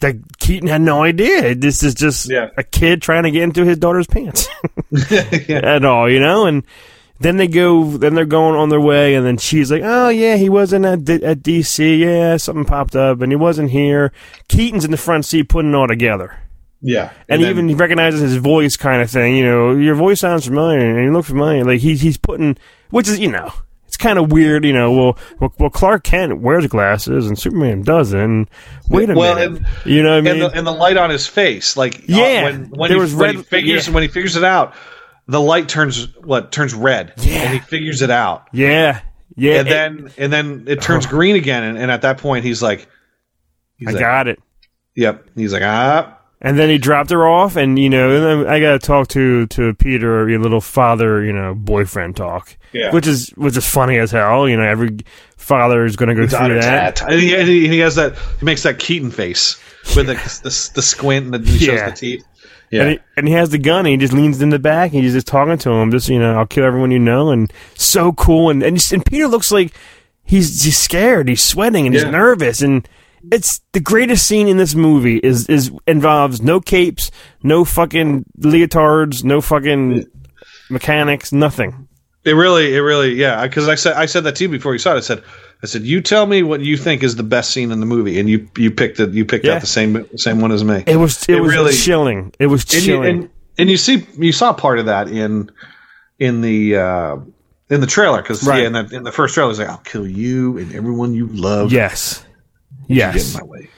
[0.02, 1.54] That Keaton had no idea.
[1.54, 4.46] This is just a kid trying to get into his daughter's pants
[5.50, 6.46] at all, you know.
[6.46, 6.64] And
[7.20, 10.36] then they go, then they're going on their way, and then she's like, "Oh yeah,
[10.36, 11.98] he wasn't at D- at DC.
[12.00, 14.12] Yeah, something popped up, and he wasn't here."
[14.48, 16.36] Keaton's in the front seat putting it all together,
[16.80, 19.36] Yeah, and, then- even he recognizes his voice, kind of thing.
[19.36, 21.64] You know, your voice sounds familiar, and you look familiar.
[21.64, 22.56] Like he's he's putting,
[22.90, 23.52] which is you know,
[23.92, 24.64] it's kind of weird.
[24.64, 28.48] You know, well, well, well, Clark Kent wears glasses, and Superman doesn't.
[28.88, 30.32] Wait a well, minute, and, you know what I mean?
[30.32, 33.14] and the, and the light on his face, like uh, Yeah, when when, there he,
[33.14, 33.92] when he figures yeah.
[33.92, 34.72] when he figures it out,
[35.28, 37.42] the light turns what turns red, yeah.
[37.42, 38.48] and he figures it out.
[38.52, 39.02] yeah,
[39.36, 42.46] yeah, and it- then and then it turns green again, and, and at that point
[42.46, 42.88] he's like,
[43.76, 44.40] he's I like, got it.
[44.94, 46.18] Yep, he's like ah.
[46.44, 49.74] And then he dropped her off, and you know, I got to talk to to
[49.74, 52.90] Peter, your little father, you know, boyfriend talk, Yeah.
[52.92, 54.48] which is which is funny as hell.
[54.48, 54.98] You know, every
[55.36, 57.00] father is going to go through that.
[57.02, 58.16] And he, and he, has that.
[58.40, 59.56] He makes that Keaton face
[59.94, 61.90] with the the, the squint and the, he shows Yeah.
[61.90, 62.24] the teeth.
[62.70, 62.82] Yeah.
[62.82, 63.80] And he, and he has the gun.
[63.80, 64.92] And he just leans in the back.
[64.94, 65.92] And he's just talking to him.
[65.92, 67.30] Just you know, I'll kill everyone you know.
[67.30, 68.50] And so cool.
[68.50, 69.72] And and, and Peter looks like
[70.24, 71.28] he's he's scared.
[71.28, 72.10] He's sweating and he's Yeah.
[72.10, 72.62] nervous.
[72.62, 72.88] And
[73.30, 75.18] it's the greatest scene in this movie.
[75.18, 77.10] Is is involves no capes,
[77.42, 80.06] no fucking leotards, no fucking
[80.70, 81.88] mechanics, nothing.
[82.24, 83.42] It really, it really, yeah.
[83.46, 84.98] Because I said, I said that to you before you saw it.
[84.98, 85.24] I said,
[85.62, 88.20] I said, you tell me what you think is the best scene in the movie,
[88.20, 89.10] and you you picked it.
[89.10, 89.54] You picked Yeah.
[89.54, 90.84] out the same same one as me.
[90.86, 92.32] It was it, was really chilling.
[92.38, 93.08] It was and you, chilling.
[93.22, 95.50] and, and you see, you saw part of that in
[96.20, 97.16] in the uh,
[97.70, 98.60] in the trailer because Right.
[98.60, 101.26] yeah, in, the, in the first trailer, it's like, I'll kill you and everyone you
[101.28, 101.72] love.
[101.72, 102.24] yes,
[102.94, 103.32] yes.
[103.32, 103.68] get in my way.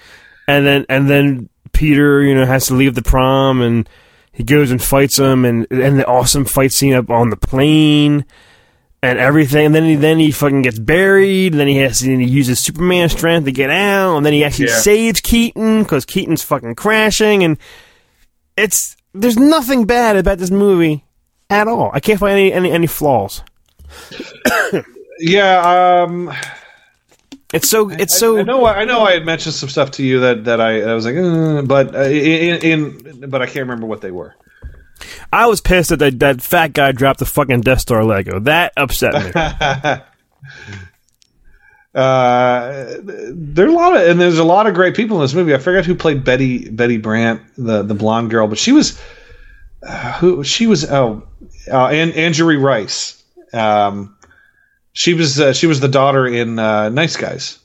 [0.49, 3.89] and then and then Peter, you know, has to leave the prom, and
[4.33, 8.25] he goes and fights him, and and the awesome fight scene up on the plane,
[9.03, 9.67] and everything.
[9.67, 11.53] And then he then he fucking gets buried.
[11.53, 14.33] And then he has to and he uses Superman strength to get out, and then
[14.33, 14.79] he actually Yeah.
[14.79, 17.59] saves Keaton because Keaton's fucking crashing, and
[18.57, 21.05] it's there's nothing bad about this movie
[21.51, 21.91] at all.
[21.93, 23.43] I can't find any any, any flaws.
[25.21, 26.33] Yeah, um,
[27.55, 28.39] it's so it's so.
[28.39, 28.67] I, know.
[28.67, 29.03] I know.
[29.03, 31.95] I had mentioned some stuff to you that that I, I was like, uh, but
[31.95, 34.35] uh, in, in but I can't remember what they were.
[35.33, 38.41] I was pissed that that, that fat guy dropped the fucking Death Star Lego.
[38.41, 40.03] That upset me.
[41.95, 45.33] Uh, there are a lot of and there's a lot of great people in this
[45.33, 45.55] movie.
[45.55, 49.01] I forgot who played Betty Betty Brant, the the blonde girl, but she was
[49.87, 50.91] uh, who she was.
[50.91, 51.23] Oh,
[51.71, 53.23] uh, and Angourie Rice.
[53.53, 54.17] Um,
[54.95, 57.59] she was uh, she was the daughter in uh, Nice Guys.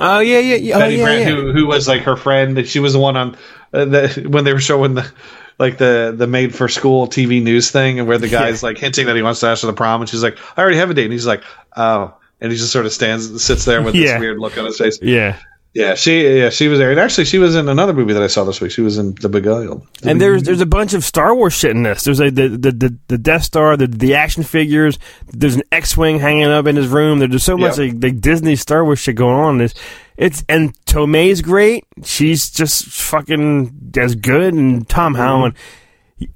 [0.00, 0.76] Oh yeah, yeah, yeah.
[0.76, 1.34] Oh, Betty yeah, Brant, yeah.
[1.36, 2.66] who who was like her friend.
[2.66, 3.36] She was the one on
[3.72, 5.10] uh, the when they were showing the
[5.58, 9.06] like the the made for school TV news thing, and where the guy's like hinting
[9.06, 10.94] that he wants to ask her the prom, and she's like, "I already have a
[10.94, 11.42] date," and he's like,
[11.76, 14.12] "Oh," and he just sort of stands sits there with Yeah.
[14.14, 14.98] this weird look on his face.
[15.00, 15.38] Yeah.
[15.76, 18.28] Yeah, she yeah she was there, and actually she was in another movie that I
[18.28, 18.70] saw this week.
[18.70, 19.86] She was in The Beguiled.
[20.02, 22.02] And there's there's a bunch of Star Wars shit in this.
[22.02, 24.98] There's a the the, the, the Death Star, the the action figures.
[25.26, 27.18] There's an X-wing hanging up in his room.
[27.18, 27.94] There's just so much Yep.
[27.94, 29.60] like, like Disney Star Wars shit going on.
[29.60, 29.74] It's
[30.16, 31.84] it's and Tomei's great.
[32.04, 34.54] She's just fucking as good.
[34.54, 35.56] And Tom Holland.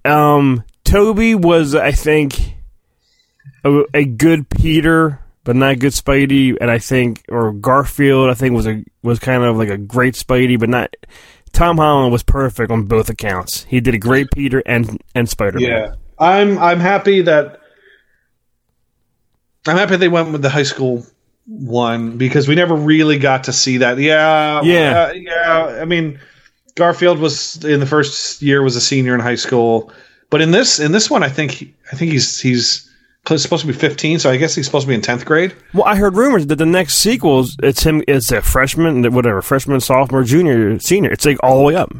[0.04, 2.56] Um, Tobey was I think
[3.64, 6.56] a, a good Peter, but not good Spidey.
[6.60, 10.14] And I think or Garfield I think was a was kind of like a great
[10.14, 10.94] Spidey, but not.
[11.52, 13.64] Tom Holland was perfect on both accounts.
[13.64, 15.68] He did a great Peter and and Spider Man.
[15.68, 17.60] Yeah, I'm I'm happy that
[19.66, 21.04] I'm happy they went with the high school
[21.46, 23.98] one because we never really got to see that.
[23.98, 25.02] Yeah, Yeah.
[25.02, 25.78] uh, yeah.
[25.80, 26.20] I mean,
[26.76, 29.92] Garfield was in the first year was a senior in high school,
[30.30, 32.89] but in this in this one, I think he, I think he's he's
[33.26, 35.54] supposed to be 15, so I guess he's supposed to be in 10th grade.
[35.74, 39.80] Well, I heard rumors that the next sequels, it's him, it's a freshman, whatever, freshman,
[39.80, 41.10] sophomore, junior, senior.
[41.12, 41.92] It's like all the way up.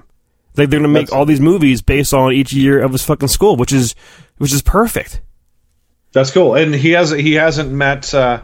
[0.57, 3.57] Like they're gonna make all these movies based on each year of his fucking school,
[3.57, 3.95] which is
[4.39, 5.21] which is perfect.
[6.13, 6.57] That's cool.
[6.57, 8.43] And he hasn't he hasn't met uh,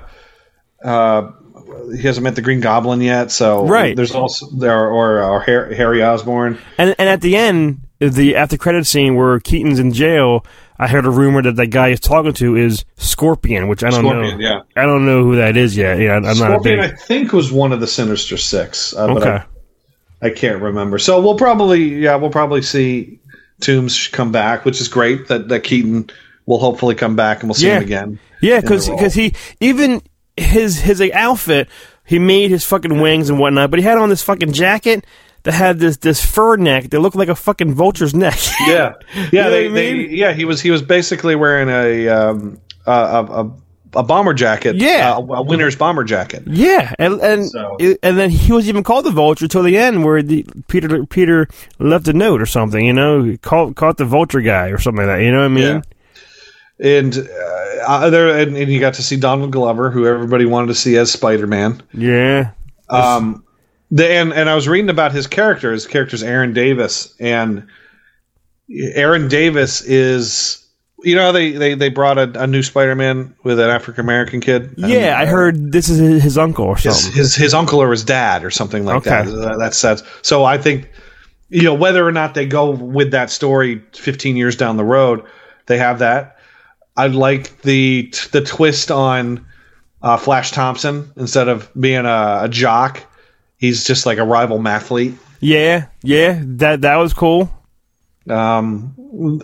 [0.85, 1.33] uh,
[1.97, 3.33] he hasn't met the Green Goblin yet.
[3.33, 3.97] So Right.
[3.97, 6.59] there's also there or or Harry Osborn.
[6.79, 10.47] And and at the end, the after credit scene where Keaton's in jail,
[10.79, 14.01] I heard a rumor that the guy he's talking to is Scorpion, which I don't
[14.01, 14.47] Scorpion, know.
[14.49, 14.61] yeah.
[14.77, 15.99] I don't know who that is yet.
[15.99, 16.91] Yeah, I'm not Scorpion, big.
[16.93, 18.95] I think, was one of the Sinister Six.
[18.95, 19.29] Uh, Okay.
[20.23, 20.99] I, I can't remember.
[20.99, 23.21] So we'll probably, yeah, we'll probably see
[23.61, 25.29] Toombs come back, which is great.
[25.29, 26.11] That that Keaton
[26.47, 27.77] will hopefully come back, and we'll see Yeah.
[27.79, 28.19] him again.
[28.41, 30.03] Yeah, the because he even
[30.37, 31.69] his his like, outfit,
[32.05, 35.05] he made his fucking wings and whatnot, but he had on this fucking jacket
[35.47, 38.39] that had this this fur neck that looked like a fucking vulture's neck.
[38.67, 40.33] yeah, You yeah, know they, I they, yeah.
[40.35, 43.53] He was he was basically wearing a um, a, a, a,
[43.95, 44.77] a bomber jacket.
[44.77, 45.15] Yeah.
[45.17, 46.43] uh, a winter's bomber jacket.
[46.47, 50.05] Yeah, and and So- and then he was even called the vulture till the end,
[50.05, 51.47] where the Peter Peter
[51.79, 52.85] left a note or something.
[52.85, 55.23] You know, he called caught the vulture guy or something like that.
[55.25, 55.65] You know what I mean?
[55.65, 55.83] Yeah.
[56.79, 60.67] And uh, uh, there, and, and you got to see Donald Glover, who everybody wanted
[60.67, 61.83] to see as Spider Man.
[61.95, 62.51] Yeah.
[62.91, 63.45] Um,
[63.91, 65.73] the and and I was reading about his character.
[65.73, 67.67] His character's Aaron Davis, and
[68.95, 70.63] Aaron Davis is.
[71.03, 74.75] You know, they, they, they brought a, a new Spider-Man with an African American kid.
[74.79, 77.13] Yeah, I heard this is his, his uncle or his, something.
[77.13, 79.11] his his uncle or his dad or something like Okay.
[79.11, 79.29] that.
[79.29, 80.91] Uh, That's that's so I think
[81.51, 85.23] you know whether or not they go with that story 15 years down the road,
[85.67, 86.39] they have that.
[86.97, 89.47] I like the the twist on
[90.03, 93.05] uh, Flash Thompson instead of being a, a jock,
[93.59, 95.17] he's just like a rival mathlete.
[95.41, 97.51] Yeah, yeah, that that was cool.
[98.29, 98.95] Um,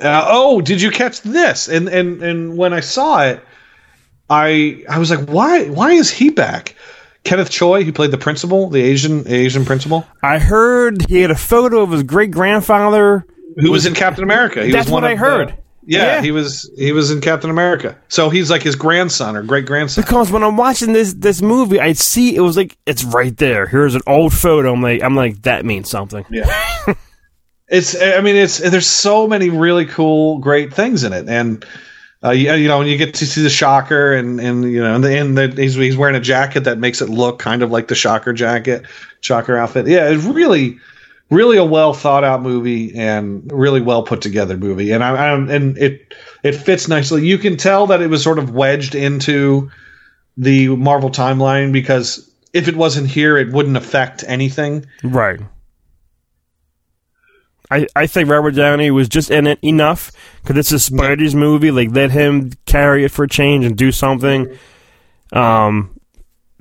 [0.03, 1.69] uh, oh, did you catch this?
[1.69, 3.43] And and and when I saw it,
[4.29, 6.75] I I was like, why why is he back?
[7.25, 11.37] Kenneth Choi, he played the principal, the Asian Asian principal, I heard he had a
[11.37, 13.25] photo of his great grandfather.
[13.57, 14.65] who was in Captain America.
[14.65, 15.55] He That's was one what I heard.
[15.85, 16.23] Yeah, Yeah.
[16.23, 17.97] he was he was in Captain America.
[18.09, 20.03] So he's like his grandson or great grandson.
[20.03, 23.67] Because when I'm watching this this movie, I see it was like it's right there.
[23.67, 24.73] Here's an old photo.
[24.73, 26.25] I'm like I'm like that means something.
[26.31, 26.49] Yeah.
[27.69, 31.65] it's I mean it's there's so many really cool great things in it and
[32.25, 34.95] uh, you, you know when you get to see the shocker and and you know
[34.95, 37.71] and, the, and the, he's he's wearing a jacket that makes it look kind of
[37.71, 38.85] like the shocker jacket
[39.23, 40.79] shocker outfit yeah it's really
[41.33, 45.33] really a well thought out movie and really well put together movie and I, I
[45.33, 49.71] and it it fits nicely you can tell that it was sort of wedged into
[50.37, 55.41] the Marvel timeline because if it wasn't here it wouldn't affect anything Right.
[57.73, 60.13] I, I think Robert Downey was just in it enough
[60.43, 61.71] because it's a Spidey's movie.
[61.71, 64.59] Like, let him carry it for a change and do something.
[65.33, 65.99] Um,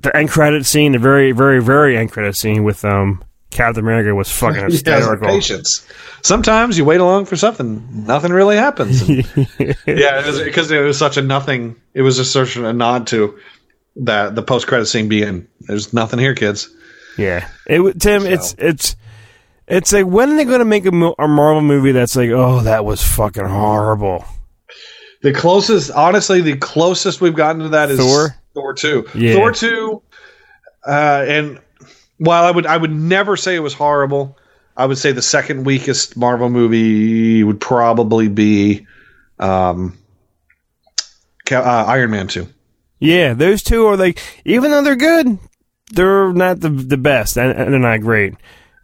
[0.00, 3.22] the end credit scene, the very, very, very end credit scene with um
[3.52, 5.86] Captain America was fucking He has the patience.
[6.22, 9.02] Sometimes you wait along for something, nothing really happens.
[9.08, 9.26] And-
[9.86, 11.76] yeah, because it, was such a nothing.
[11.94, 13.38] It was just such a nod to
[13.96, 16.70] that the post credit scene being there's nothing here, kids.
[17.18, 18.24] Yeah, it w- Tim.
[18.24, 18.96] It's it's
[19.68, 22.30] it's like when are they going to make a, mo- a Marvel movie that's like,
[22.30, 24.24] oh, that was fucking horrible.
[25.22, 28.34] The closest, honestly, the closest we've gotten to that is Thor?
[28.54, 29.06] Thor two.
[29.14, 29.34] Yeah.
[29.34, 30.02] Thor two,
[30.86, 31.60] uh, and
[32.18, 34.38] while I would I would never say it was horrible,
[34.76, 38.86] I would say the second weakest Marvel movie would probably be
[39.38, 39.98] um,
[41.50, 42.48] uh, Iron Man two.
[42.98, 45.38] Yeah, those two are like, even though they're good,
[45.92, 48.34] they're not the the best, and, and they're not great.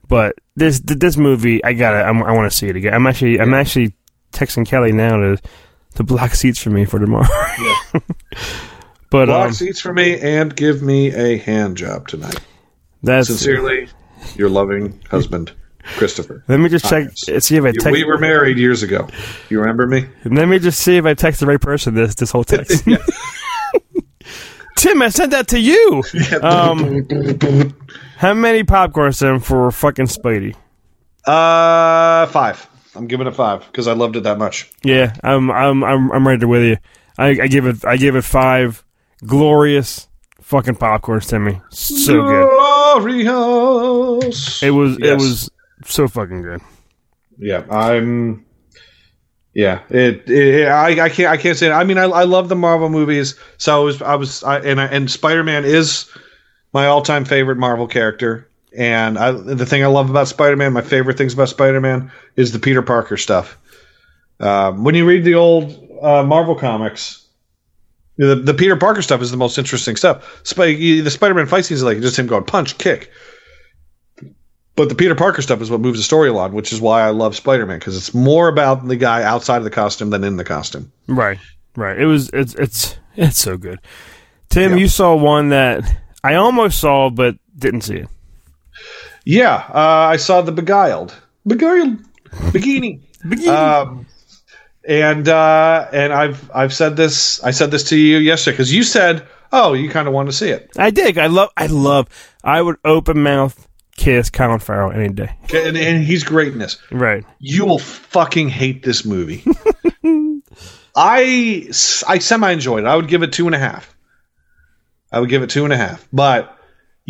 [0.09, 2.95] But this this movie, I gotta, I'm, I want to see it again.
[2.95, 3.95] I'm actually, I'm actually
[4.33, 5.39] texting Kelly now to
[5.95, 7.29] to block seats for me for tomorrow.
[9.11, 12.41] but Block um, seats for me and give me a hand job tonight.
[13.03, 13.89] That's Sincerely,
[14.37, 16.45] your loving husband, Christopher.
[16.49, 17.91] Let me just check, see if I text.
[17.91, 19.09] We were married years ago.
[19.49, 20.07] You remember me?
[20.25, 21.95] Let me just see if I text the right person.
[21.95, 22.85] This this whole text.
[24.77, 26.05] Tim, I sent that to you.
[26.41, 27.75] Um,
[28.17, 30.55] how many popcorn Tim for fucking Spidey?
[31.25, 32.69] Uh, five.
[32.95, 34.71] I'm giving it five because I loved it that much.
[34.83, 36.77] Yeah, I'm I'm I'm I'm right there with you.
[37.17, 38.85] I, I give it I give it five
[39.27, 40.09] glorious
[40.41, 41.61] fucking popcorns, Timmy.
[41.71, 42.68] So good.
[42.99, 44.63] Glorious.
[44.63, 45.51] It was it was
[45.85, 46.61] so fucking good.
[47.39, 48.45] Yeah, I'm.
[49.55, 50.29] Yeah, it.
[50.29, 51.31] it I, I can't.
[51.31, 51.69] I can't say.
[51.69, 51.73] It.
[51.73, 53.37] I mean, I, I love the Marvel movies.
[53.57, 54.03] So I was.
[54.03, 54.43] I was.
[54.45, 56.11] I, and I, and Spider Man is
[56.73, 58.49] my all time favorite Marvel character.
[58.77, 62.13] And I, the thing I love about Spider Man, my favorite things about Spider Man,
[62.37, 63.59] is the Peter Parker stuff.
[64.41, 67.27] Um, when you read the old uh, Marvel comics,
[68.19, 70.41] the, the Peter Parker stuff is the most interesting stuff.
[70.45, 73.11] Sp- the Spider Man fight scenes is like just him going punch, kick,
[74.77, 77.11] But the Peter Parker stuff is what moves the story along, which is why I
[77.11, 80.37] love Spider Man because it's more about the guy outside of the costume than in
[80.37, 80.93] the costume.
[81.07, 81.39] Right,
[81.77, 81.99] right.
[81.99, 83.81] It was it's it's it's so good.
[84.51, 85.85] Tim, you saw one that
[86.25, 88.09] I almost saw but didn't see it.
[89.25, 91.15] Yeah, uh, I saw the Beguiled,
[91.47, 91.99] Beguiled,
[92.31, 93.03] Bikini,
[93.49, 94.07] Um,
[94.89, 98.83] and uh, and I've I've said this I said this to you yesterday because you
[98.83, 100.71] said, oh, you kind of want to see it.
[100.77, 101.19] I did.
[101.19, 101.51] I love.
[101.57, 102.09] I love.
[102.43, 105.37] I would open mouth kiss Colin Farrell any day.
[105.53, 106.79] And, and he's great in this.
[106.91, 107.25] Right.
[107.41, 109.45] You will fucking hate this movie.
[110.97, 111.69] I
[112.09, 112.87] I semi enjoyed it.
[112.87, 113.95] I would give it two and a half.
[115.13, 116.58] I would give it two and a half, but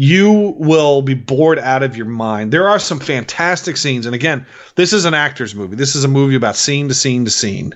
[0.01, 2.53] you will be bored out of your mind.
[2.53, 4.46] There are some fantastic scenes, and again,
[4.76, 5.74] this is an actor's movie.
[5.74, 7.74] This is a movie about scene to scene to scene,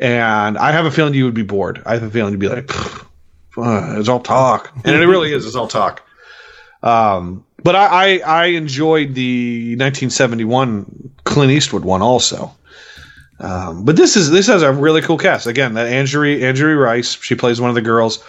[0.00, 1.80] and I have a feeling you would be bored.
[1.86, 2.68] I have a feeling you'd be like,
[3.56, 5.46] "It's all talk," and it really is.
[5.46, 6.02] It's all talk.
[6.82, 12.50] Um, but I, I I enjoyed the 1971 Clint Eastwood one also.
[13.38, 15.46] Um, but this is this has a really cool cast.
[15.46, 18.24] Again, that Angourie Angourie Rice, she plays one of the girls.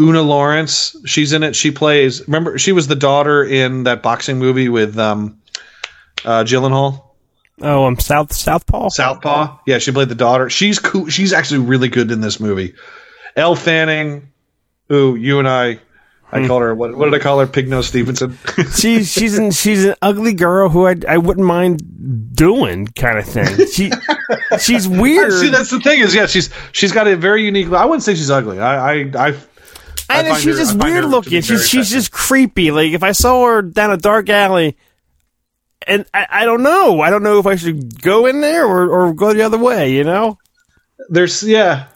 [0.00, 1.56] Oona Laurence, she's in it.
[1.56, 2.26] She plays.
[2.28, 5.40] Remember, she was the daughter in that boxing movie with um,
[6.24, 7.04] uh, Gyllenhaal.
[7.60, 8.90] Oh, um, South Southpaw.
[8.90, 9.58] Southpaw.
[9.66, 10.48] Yeah, she played the daughter.
[10.48, 11.08] She's cool.
[11.08, 12.74] She's actually really good in this movie.
[13.34, 14.32] Elle Fanning,
[14.88, 15.80] who you and I,
[16.30, 16.96] I called her what?
[16.96, 17.46] What did I call her?
[17.46, 18.38] Pig Nose Stevenson.
[18.76, 23.24] she's she's an, she's an ugly girl who I I wouldn't mind doing kind of
[23.24, 23.66] thing.
[23.66, 23.90] She
[24.60, 25.32] she's weird.
[25.32, 27.72] See, that's the thing is, yeah, she's she's got a very unique.
[27.72, 28.60] I wouldn't say she's ugly.
[28.60, 29.28] I I.
[29.28, 29.34] I
[30.10, 31.40] I know she's her- just weird her to be looking.
[31.42, 31.90] She's she's attractive.
[31.92, 32.70] just creepy.
[32.70, 34.76] Like if I saw her down a dark alley,
[35.86, 38.88] and I, I don't know, I don't know if I should go in there or,
[38.90, 39.92] or go the other way.
[39.92, 40.38] You know?
[41.10, 41.86] there's yeah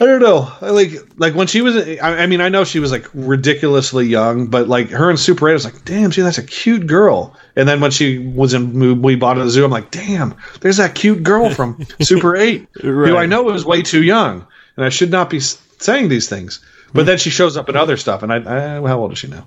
[0.00, 2.90] i don't know like like when she was I, I mean i know she was
[2.90, 6.38] like ridiculously young but like her in super 8 I was like damn gee that's
[6.38, 9.70] a cute girl and then when she was in we bought at the zoo i'm
[9.70, 13.28] like damn there's that cute girl from super 8 who i Right.
[13.28, 14.46] know is way too young
[14.76, 16.64] and i should not be s- saying these things
[16.94, 18.36] but then she shows up in other stuff and i,
[18.78, 19.46] I how old is she now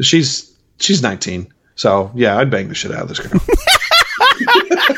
[0.00, 3.40] she's she's 19 so yeah i'd bang the shit out of this girl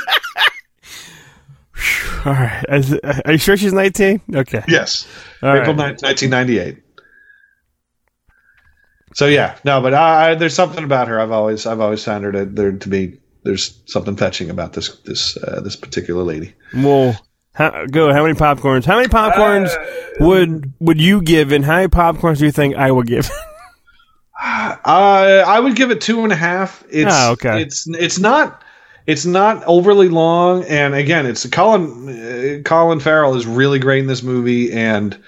[2.24, 2.64] All right.
[2.70, 4.20] Is- Are you sure she's nineteen?
[4.34, 4.62] Okay.
[4.66, 5.06] Yes.
[5.42, 5.94] All April right.
[5.96, 6.82] 9th, 1998.
[9.14, 11.20] So yeah, no, but I, I, there's something about her.
[11.20, 14.96] I've always I've always found her to there to be there's something fetching about this
[15.02, 16.54] this uh, this particular lady.
[16.74, 17.16] Well,
[17.56, 18.12] how, go.
[18.12, 18.84] How many popcorns?
[18.84, 19.70] How many popcorns
[20.20, 23.30] would would you give, and how many popcorns do you think I would give?
[24.38, 26.84] Uh, I would give it two and a half.
[26.90, 27.62] It's Oh, okay.
[27.62, 28.62] It's it's not
[29.06, 34.06] it's not overly long, and again, it's Colin uh, Colin Farrell is really great in
[34.06, 35.18] this movie, and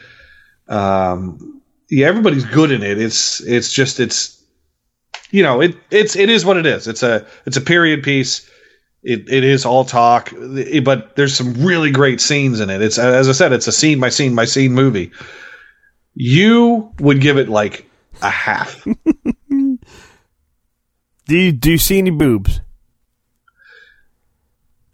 [0.68, 2.98] um, yeah, everybody's good in it.
[2.98, 4.42] It's it's just it's
[5.30, 6.86] you know it it's it is what it is.
[6.86, 8.48] It's a it's a period piece.
[9.08, 10.34] It, it is all talk,
[10.84, 12.82] but there's some really great scenes in it.
[12.82, 15.12] It's as I said, it's a scene by scene by scene movie.
[16.14, 17.88] You would give it like
[18.20, 18.84] a half.
[19.48, 19.78] do
[21.26, 22.60] you do you see any boobs?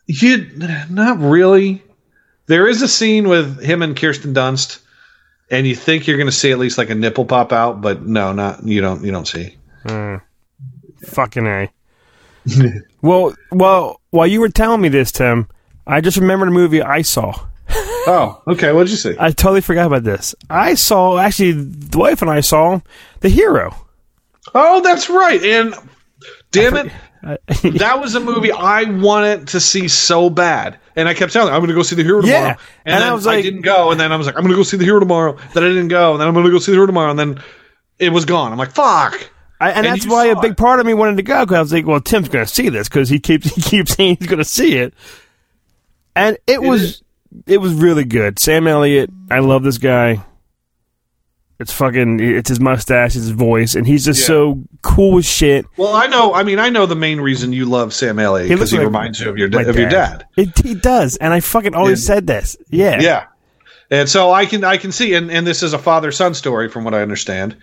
[0.07, 0.49] You
[0.91, 1.83] not really.
[2.47, 4.79] There is a scene with him and Kirsten Dunst,
[5.51, 8.07] and you think you're going to see at least like a nipple pop out, but
[8.07, 9.03] no, not you don't.
[9.03, 9.57] You don't see.
[9.85, 10.19] Hmm.
[11.05, 11.69] Fucking a.
[13.05, 15.47] well, well, while you were telling me this, Tim,
[15.87, 17.35] I just remembered a movie I saw.
[18.07, 18.71] Oh, okay.
[18.71, 19.17] What'd you see?
[19.19, 20.35] I totally forgot about this.
[20.51, 22.81] I saw actually the wife and I saw
[23.21, 23.75] the hero.
[24.55, 25.43] Oh, that's right.
[25.43, 25.75] And
[26.51, 26.93] damn it,
[27.79, 31.55] that was a movie I wanted to see so bad, and I kept telling her
[31.55, 32.41] I'm going to go see the hero tomorrow.
[32.43, 32.57] Yeah.
[32.85, 34.43] and, And then I I was like- didn't go, and then I was like, I'm
[34.43, 35.39] going to go see the hero tomorrow.
[35.55, 37.19] Then I didn't go, and then I'm going to go see the hero tomorrow, and
[37.19, 37.43] then
[37.99, 38.53] it was gone.
[38.53, 39.31] I'm like, fuck.
[39.61, 41.61] I, and, And that's why a big part of me wanted to go because I
[41.61, 44.29] was like, well, Tim's going to see this because he keeps he keeps saying he's
[44.29, 44.95] going to see it,
[46.17, 47.03] and it, was
[47.47, 48.39] it was really good.
[48.39, 50.25] Sam Elliott, I love this guy.
[51.61, 54.27] It's fucking it's his mustache, his voice, and he's just Yeah.
[54.27, 55.67] so cool as shit.
[55.77, 56.35] Well, I know.
[56.35, 59.21] I mean, I know the main reason you love Sam Elliott because he like reminds
[59.21, 60.27] you of your of your dad.
[60.37, 62.15] It, he does, and I fucking always Yeah.
[62.15, 62.57] said this.
[62.71, 63.27] Yeah, Yeah.
[63.91, 66.69] And so I can I can see and, and this is a father son story
[66.69, 67.57] from what I understand.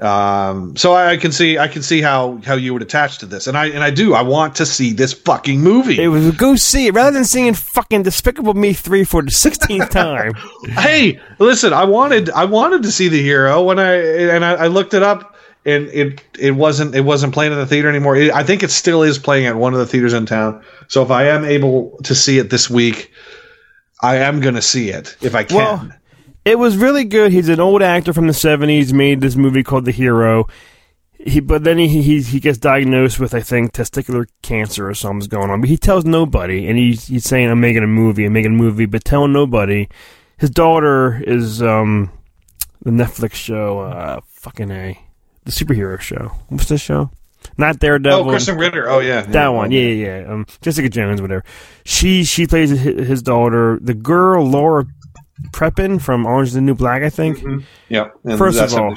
[0.00, 3.26] Um, so I, I can see I can see how how you would attach to
[3.26, 4.14] this, and I and I do.
[4.14, 6.02] I want to see this fucking movie.
[6.02, 9.30] It was a go see it rather than seeing fucking Despicable Me three for the
[9.30, 10.34] sixteenth time.
[10.64, 14.66] hey, listen, I wanted I wanted to see the hero when I and I, I
[14.66, 18.16] looked it up and it it wasn't it wasn't playing in the theater anymore.
[18.16, 20.62] It, I think it still is playing at one of the theaters in town.
[20.88, 23.12] So if I am able to see it this week,
[24.02, 25.56] I am going to see it if I can.
[25.56, 25.88] Well,
[26.44, 27.32] it was really good.
[27.32, 28.92] He's an old actor from the seventies.
[28.92, 30.46] Made this movie called The Hero.
[31.18, 35.26] he but then he, he he gets diagnosed with I think testicular cancer or something's
[35.28, 35.60] going on.
[35.60, 38.56] But he tells nobody, and he's he's saying I'm making a movie, I'm making a
[38.56, 39.88] movie, but telling nobody.
[40.36, 42.10] His daughter is um
[42.82, 44.98] the Netflix show, uh, fucking a
[45.44, 46.32] the superhero show.
[46.48, 47.10] What's this show?
[47.58, 48.30] Not Daredevil.
[48.30, 48.88] Oh, Krysten Ritter.
[48.90, 49.70] Oh yeah, that one.
[49.70, 50.32] Yeah, yeah, yeah.
[50.32, 51.44] Um, Jessica Jones, whatever.
[51.84, 53.78] She she plays hi- his daughter.
[53.80, 54.86] The girl Laura
[55.50, 57.38] Prepon from Orange is the New Black, I think.
[57.38, 57.64] Mm-hmm.
[57.88, 58.10] Yeah.
[58.24, 58.94] and First of all,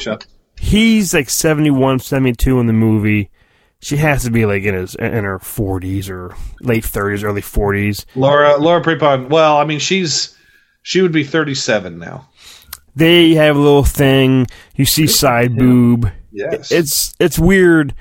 [0.59, 3.29] he's like 71, 72 in the movie.
[3.79, 8.07] She has to be like in his in her forties or late thirties, early forties.
[8.15, 9.29] Laura Laura Prepon.
[9.29, 10.35] Well, I mean, she's
[10.81, 12.27] she would be 37 now.
[12.95, 14.47] They have a little thing.
[14.75, 16.11] You see side boob.
[16.31, 16.71] Yes.
[16.71, 17.93] It's it's weird.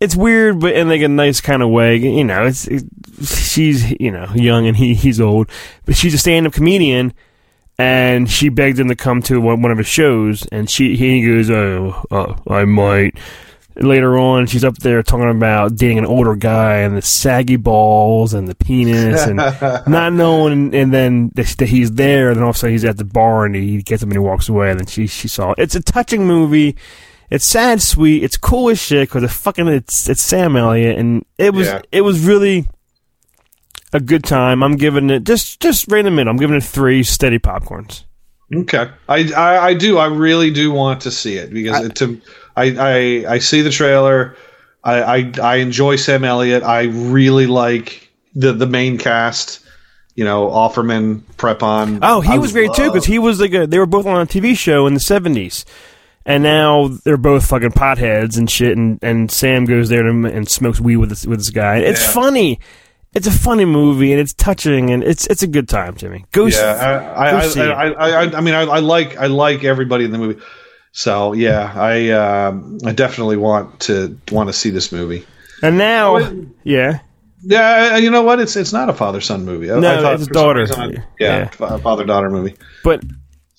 [0.00, 1.96] It's weird, but in like a nice kind of way.
[1.96, 2.84] You know, it's it,
[3.24, 5.48] she's you know young and he he's old,
[5.86, 7.14] but she's a stand up comedian,
[7.78, 11.26] and she begged him to come to one, one of his shows, and she he
[11.26, 13.18] goes, oh, uh, I might.
[13.76, 18.32] Later on, she's up there talking about dating an older guy and the saggy balls
[18.32, 19.36] and the penis and
[19.88, 20.72] not knowing.
[20.72, 23.44] And then that he's there, and then all of a sudden he's at the bar
[23.44, 24.70] and he gets him and he walks away.
[24.70, 25.58] And then she she saw it.
[25.58, 26.76] It's a touching movie.
[27.30, 28.22] It's sad, sweet.
[28.22, 31.82] It's cool as shit because it's fucking it's it's Sam Elliott, and it was Yeah.
[31.90, 32.68] it was really
[33.94, 34.62] a good time.
[34.62, 36.30] I'm giving it just just right in the middle.
[36.30, 38.04] I'm giving it three steady popcorns.
[38.54, 42.20] Okay, I, I I do I really do want to see it because it, to
[42.56, 44.36] I, I I see the trailer.
[44.82, 46.62] I, I I enjoy Sam Elliott.
[46.62, 49.60] I really like the the main cast.
[50.16, 51.98] You know, Offerman, Prepon.
[52.02, 54.20] Oh, he I was great too because he was like a, they were both on
[54.20, 55.64] a TV show in the '70s,
[56.24, 58.76] and now they're both fucking potheads and shit.
[58.76, 61.78] And, and Sam goes there and, and smokes weed with this with this guy.
[61.78, 62.12] It's Yeah.
[62.12, 62.60] funny.
[63.14, 66.24] It's a funny movie and it's touching and it's it's a good time, Jimmy.
[66.32, 67.66] Go Yeah, I go I, see I.
[67.66, 70.40] I, I, I, I mean, I, I like I like everybody in the movie.
[70.92, 75.24] So yeah, I um, I definitely want to want to see this movie.
[75.62, 76.18] and now,
[76.64, 77.00] yeah,
[77.42, 78.40] Yeah, you know what?
[78.40, 79.70] It's it's not a father son movie.
[79.70, 80.60] I, No, I thought it's a daughter.
[80.60, 81.50] reason Yeah.
[81.60, 82.56] yeah, father daughter movie.
[82.82, 83.02] But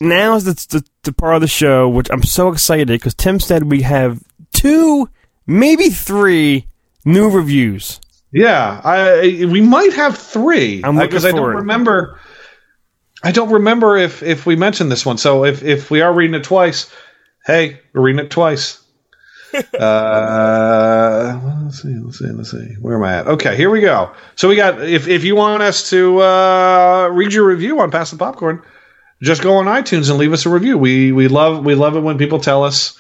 [0.02, 3.40] now is the, the the part of the show which I'm so excited because Tim
[3.40, 5.10] said we have two,
[5.48, 6.68] maybe three
[7.06, 8.02] new reviews.
[8.36, 11.56] Yeah, I we might have three because I don't forward.
[11.56, 12.20] remember.
[13.24, 15.18] I don't remember if if we mentioned this one.
[15.18, 16.94] So if if we are reading it twice,
[17.46, 18.84] hey, we're reading it twice.
[19.80, 22.76] uh, let's see, let's see, let's see.
[22.82, 23.28] Where am I at?
[23.28, 24.12] Okay, here we go.
[24.36, 28.12] So we got if if you want us to uh, read your review on Pass
[28.12, 28.62] the Popcorn,
[29.24, 30.78] just go on iTunes and leave us a review.
[30.78, 33.00] We we love we love it when people tell us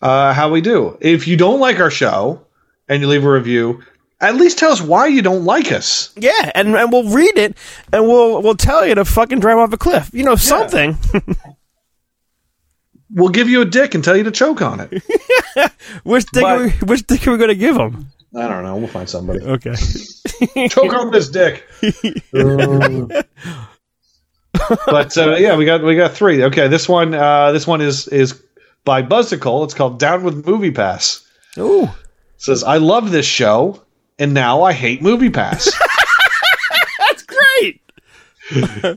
[0.00, 0.96] uh, how we do.
[1.00, 2.46] If you don't like our show
[2.88, 3.82] and you leave a review,
[4.20, 6.12] at least tell us why you don't like us.
[6.16, 7.56] Yeah, and, and we'll read it
[7.92, 10.10] and we'll we'll tell you to fucking drive off a cliff.
[10.12, 10.96] You know something.
[13.10, 15.02] We'll give you a dick and tell you to choke on it.
[16.04, 18.10] which dick are we, which dick are we going to give him?
[18.36, 18.76] I don't know.
[18.76, 19.40] We'll find somebody.
[19.40, 19.74] Okay.
[20.68, 21.64] choke on this dick.
[24.86, 26.42] but uh, yeah, we got we got three.
[26.44, 28.42] Okay, this one uh, this one is is
[28.84, 29.64] by Buzzicle.
[29.64, 31.26] It's called Down with Movie Pass.
[31.58, 31.84] Ooh.
[31.84, 31.90] It
[32.38, 33.82] says I love this show
[34.18, 35.64] and now I hate Movie Pass.
[36.98, 37.80] That's great.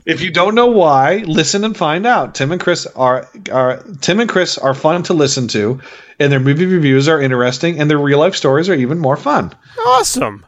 [0.06, 2.34] if you don't know why, listen and find out.
[2.34, 5.80] Tim and Chris are are Tim and Chris are fun to listen to,
[6.20, 9.52] and their movie reviews are interesting, and their real life stories are even more fun.
[9.86, 10.46] Awesome.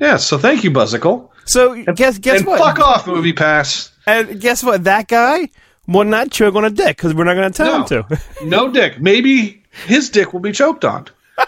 [0.00, 1.28] Yeah, so thank you, Buzzicle.
[1.44, 2.58] So guess guess and what?
[2.58, 3.92] fuck off, Movie Pass.
[4.06, 4.84] And guess what?
[4.84, 5.50] That guy
[5.86, 8.02] will not choke on a dick because we're not going to tell No.
[8.02, 8.44] him to.
[8.46, 9.00] No dick.
[9.00, 11.06] Maybe his dick will be choked on.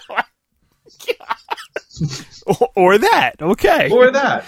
[2.03, 2.07] Oh
[2.61, 3.37] or, or that.
[3.41, 3.91] Okay.
[3.91, 4.45] Or that.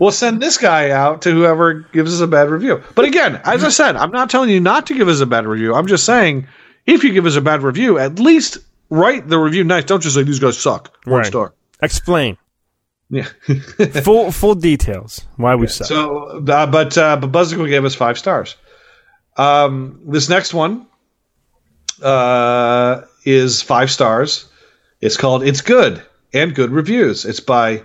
[0.00, 2.82] we'll send this guy out to whoever gives us a bad review.
[2.94, 5.46] But again, as I said, I'm not telling you not to give us a bad
[5.46, 5.74] review.
[5.74, 6.46] I'm just saying
[6.86, 8.58] if you give us a bad review, at least
[8.90, 9.84] write the review nice.
[9.84, 10.96] Don't just say these guys suck.
[11.04, 11.26] One Right.
[11.26, 11.54] star.
[11.82, 12.36] Explain.
[13.10, 13.28] Yeah.
[14.04, 15.26] full full details.
[15.36, 15.86] Why we suck.
[15.88, 18.56] So, uh, but uh, but Buzzicle gave us five stars.
[19.36, 20.86] Um, this next one
[22.02, 24.48] uh, is five stars.
[25.00, 26.02] It's called "It's Good"
[26.32, 27.24] and good reviews.
[27.24, 27.82] It's by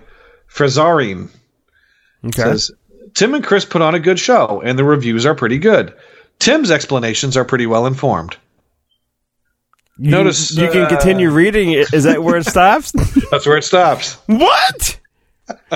[0.48, 1.28] Frazarine.
[2.24, 2.42] okay.
[2.42, 2.70] Says
[3.14, 5.94] Tim and Chris put on a good show, and the reviews are pretty good.
[6.38, 8.36] Tim's explanations are pretty well informed.
[9.98, 11.72] You, notice, you can uh, continue reading.
[11.72, 11.92] it.
[11.94, 12.92] Is that where it stops?
[13.30, 14.14] That's where it stops.
[14.26, 14.98] what?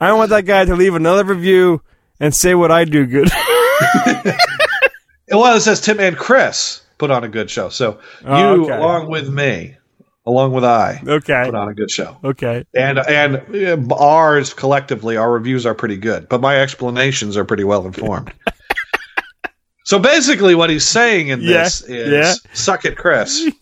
[0.00, 1.80] I want that guy to leave another review
[2.20, 3.30] and say what I do good.
[5.30, 7.68] Well, it says Tim and Chris put on a good show.
[7.68, 8.74] So Oh, you, okay.
[8.76, 9.76] along with me,
[10.28, 11.42] along with I, okay.
[11.46, 12.16] put on a good show.
[12.22, 12.64] Okay.
[12.74, 17.86] and and ours collectively our reviews are pretty good but my explanations are pretty well
[17.86, 18.32] informed
[19.84, 22.34] so basically what he's saying in Yeah, this is yeah.
[22.52, 23.48] suck it chris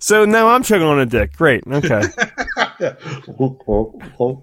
[0.00, 1.32] So now I'm chugging on a dick.
[1.36, 1.64] Great.
[1.66, 2.02] Okay.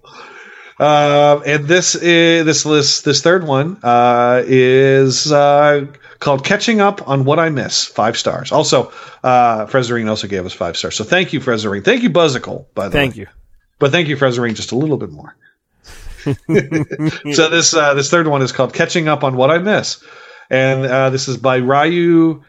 [0.77, 3.05] Uh, and this is this list.
[3.05, 5.85] This third one uh, is uh,
[6.25, 8.51] called "Catching Up on What I Miss." Five stars.
[8.51, 8.91] Also,
[9.23, 10.95] uh, Frezarine also gave us five stars.
[10.95, 11.85] So thank you, Frezarine.
[11.85, 12.65] Thank you, Buzzicle.
[12.73, 13.15] By the Thank way.
[13.15, 13.27] Thank you.
[13.79, 15.35] But thank you, Frezarine, just a little bit more.
[16.25, 20.03] so this uh, this third one is called "Catching Up on What I Miss,"
[20.49, 22.43] and uh, this is by Ryu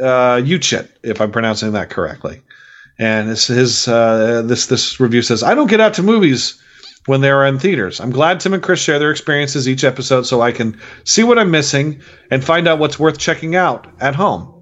[0.00, 2.42] uh, Uchit, if I'm pronouncing that correctly.
[2.98, 6.60] And this his uh, this this review says, "I don't get out to movies
[7.06, 8.00] when they are in theaters.
[8.00, 11.38] I'm glad Tim and Chris share their experiences each episode, so I can see what
[11.38, 12.00] I'm missing
[12.30, 14.52] and find out what's worth checking out at home."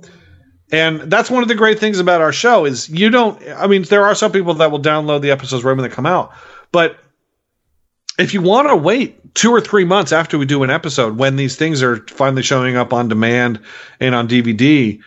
[0.72, 3.40] And that's one of the great things about our show is you don't.
[3.56, 6.06] I mean, there are some people that will download the episodes right when they come
[6.06, 6.32] out,
[6.72, 6.98] but
[8.18, 11.36] if you want to wait two or three months after we do an episode when
[11.36, 13.60] these things are finally showing up on demand
[13.98, 15.00] and on DVD,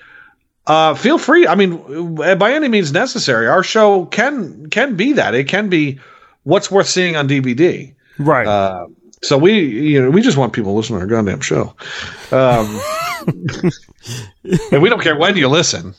[0.66, 1.48] uh, feel free.
[1.48, 5.34] I mean, by any means necessary, our show can can be that.
[5.34, 6.00] It can be
[6.48, 7.94] what's worth seeing on DVD.
[8.18, 8.48] Right.
[8.48, 8.88] Uh,
[9.22, 11.76] so we, you know, we just want people to listen to our goddamn show,
[12.32, 12.80] um,
[14.72, 15.94] and we don't care when you listen.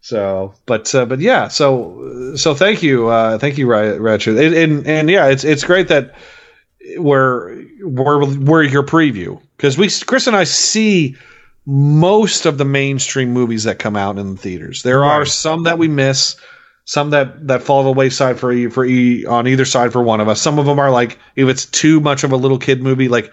[0.00, 4.86] So, but uh, but yeah, so so thank you, uh, thank you, Richard, and, and
[4.86, 6.14] and yeah, it's it's great that
[6.96, 11.16] we're we're we're your preview because we Chris and I see
[11.66, 14.82] most of the mainstream movies that come out in the theaters.
[14.82, 16.36] There are some that we miss,
[16.84, 20.02] some that that fall to the wayside for e, for e, on either side for
[20.02, 20.40] one of us.
[20.40, 23.32] Some of them are like if it's too much of a little kid movie, like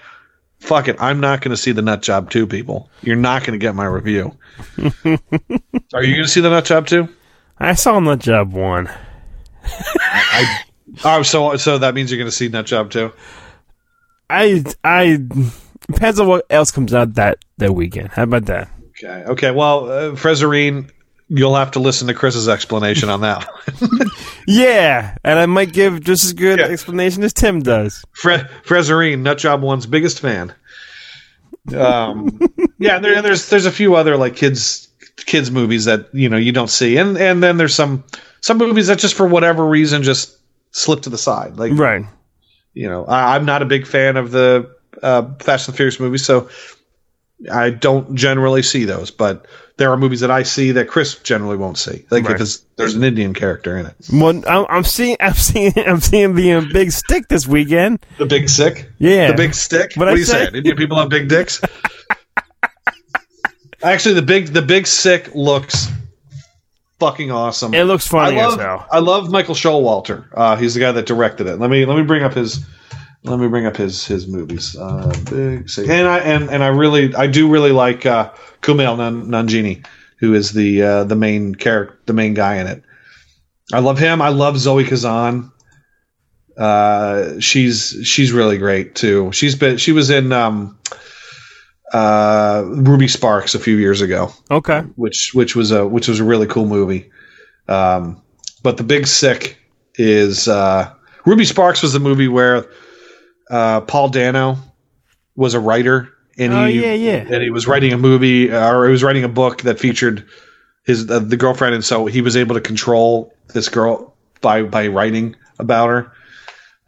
[0.60, 2.47] fuck it, I'm not going to see the Nut Job two.
[2.47, 4.38] People, you're not going to get my review.
[4.78, 7.10] are you going to see the Nut Job two?
[7.60, 8.89] I saw Nut Job one.
[9.64, 10.62] I,
[11.04, 13.12] oh, so so that means you're going to see Nut Job two.
[14.30, 15.20] I I
[15.88, 18.10] depends on what else comes out that that weekend.
[18.10, 18.70] How about that?
[18.91, 19.24] Okay.
[19.26, 19.52] Okay.
[19.52, 20.89] Well, uh, Frezarine,
[21.34, 23.48] you'll have to listen to Chris's explanation on that.
[24.48, 28.04] Yeah, and I might give just as good explanation as Tim does.
[28.12, 28.48] Fre-
[29.16, 30.54] Nutjob One's biggest fan.
[31.76, 32.40] Um,
[32.80, 36.52] yeah, there, there's there's a few other like kids kids movies that you know you
[36.52, 38.04] don't see, and and then there's some
[38.42, 40.38] some movies that just for whatever reason just
[40.72, 41.58] slip to the side.
[41.58, 42.04] Like right,
[42.74, 44.70] you know, I, I'm not a big fan of the
[45.04, 46.50] uh, Fast and the Furious movies, so
[47.52, 49.10] I don't generally see those.
[49.12, 49.46] But
[49.78, 52.34] there are movies that I see that Chris generally won't see, like Right.
[52.34, 53.96] because there's an Indian character in it.
[54.14, 58.06] Well, I'm, I'm seeing I'm seeing I'm seeing the uh, big stick this weekend.
[58.18, 59.94] The big stick, Yeah, The big stick.
[59.96, 60.44] What What, I are you say?
[60.44, 60.56] saying?
[60.56, 61.62] Indian people have big dicks.
[63.84, 65.88] Actually, the big the big sick looks
[67.00, 67.74] fucking awesome.
[67.74, 68.88] It looks funny I as love, hell.
[68.92, 70.28] I love Michael Showalter.
[70.36, 71.58] Uh, he's the guy that directed it.
[71.58, 72.64] Let me let me bring up his
[73.24, 74.76] let me bring up his his movies.
[74.78, 75.88] Uh, big sick.
[75.89, 79.86] And I and, and I really I do really like uh, Kumail Nan- Nanjiani,
[80.19, 82.84] who is the uh, the main character, the main guy in it.
[83.74, 84.22] I love him.
[84.22, 85.51] I love Zoe Kazan.
[86.57, 89.32] Uh, she's she's really great too.
[89.32, 90.78] She's been she was in um,
[91.93, 94.82] uh, Ruby Sparks a few years ago, Okay.
[94.95, 97.09] which which was a which was a really cool movie.
[97.67, 98.22] Um,
[98.63, 99.57] but the Big Sick
[99.95, 100.93] is uh,
[101.26, 102.65] Ruby Sparks was the movie where
[103.52, 104.58] uh, Paul Dano
[105.36, 107.26] was a writer and Oh, he yeah, yeah.
[107.30, 110.26] and he was writing a movie uh, or he was writing a book that featured
[110.86, 114.88] his uh, the girlfriend and so he was able to control this girl by by
[114.88, 116.12] writing about her.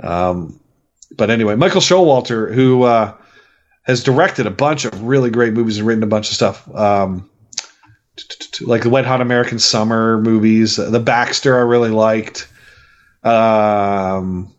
[0.02, 0.60] Um,
[1.16, 3.14] but anyway, Michael Showalter, who uh,
[3.84, 7.30] has directed a bunch of really great movies and written a bunch of stuff, um,
[8.62, 12.48] like the Wet Hot American Summer movies, uh, the Baxter I really liked.
[13.24, 14.54] Um,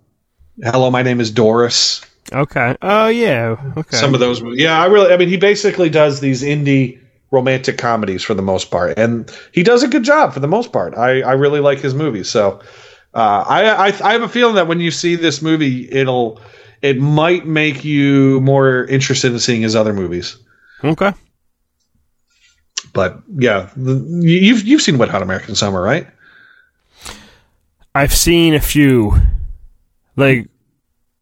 [0.63, 2.01] Hello, my name is Doris.
[2.33, 2.77] Okay.
[2.81, 3.57] Oh yeah.
[3.77, 3.97] Okay.
[3.97, 7.01] Some of those, yeah, I really, I mean, he basically does these indie
[7.31, 10.73] romantic comedies for the most part, and he does a good job for the most
[10.73, 10.95] part.
[10.97, 12.61] I, I really like his movies, so
[13.15, 16.41] uh, I, I, I have a feeling that when you see this movie, it'll,
[16.83, 20.37] it might make you more interested in seeing his other movies.
[20.83, 21.13] Okay.
[22.93, 26.07] But yeah, the, you've you've seen Wet Hot American Summer, right?
[27.95, 29.21] I've seen a few.
[30.17, 30.49] Like,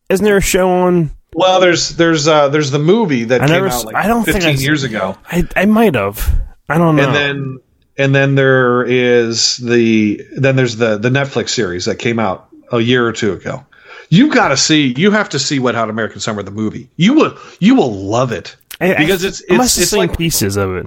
[0.08, 1.10] isn't there a show on?
[1.34, 3.68] Well, there's there's uh, there's the movie that I came never.
[3.68, 5.16] out like I don't 15 think years ago.
[5.26, 6.30] I I might have.
[6.68, 7.04] I don't know.
[7.06, 7.58] and then
[7.98, 12.80] and then there is the then there's the the Netflix series that came out a
[12.80, 13.64] year or two ago.
[14.10, 14.92] You got to see.
[14.98, 16.90] You have to see Wet Hot American Summer the movie.
[16.96, 20.18] You will you will love it I- I- because it's I it's must it's like
[20.18, 20.86] pieces of it.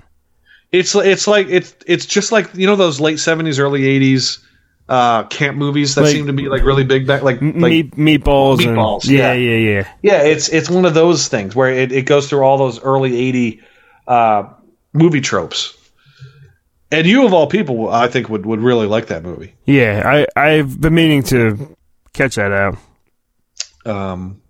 [0.71, 4.44] it's it's like it's it's just like you know those late seventies early eighties
[4.87, 7.95] uh camp movies that Like- seem to be like really big back like like Meat,
[7.95, 8.59] meatballs.
[8.65, 9.55] and- Meatballs, yeah, yeah.
[9.55, 9.87] yeah, yeah.
[10.01, 13.15] yeah it's it's one of those things where it, it goes through all those early
[13.17, 13.61] 80
[14.07, 14.43] uh
[14.93, 15.75] movie tropes
[16.91, 19.55] and you of all people, I think would would really like that movie.
[19.65, 21.75] Yeah, I I've been meaning to
[22.13, 22.77] catch that out.
[23.85, 24.41] Um,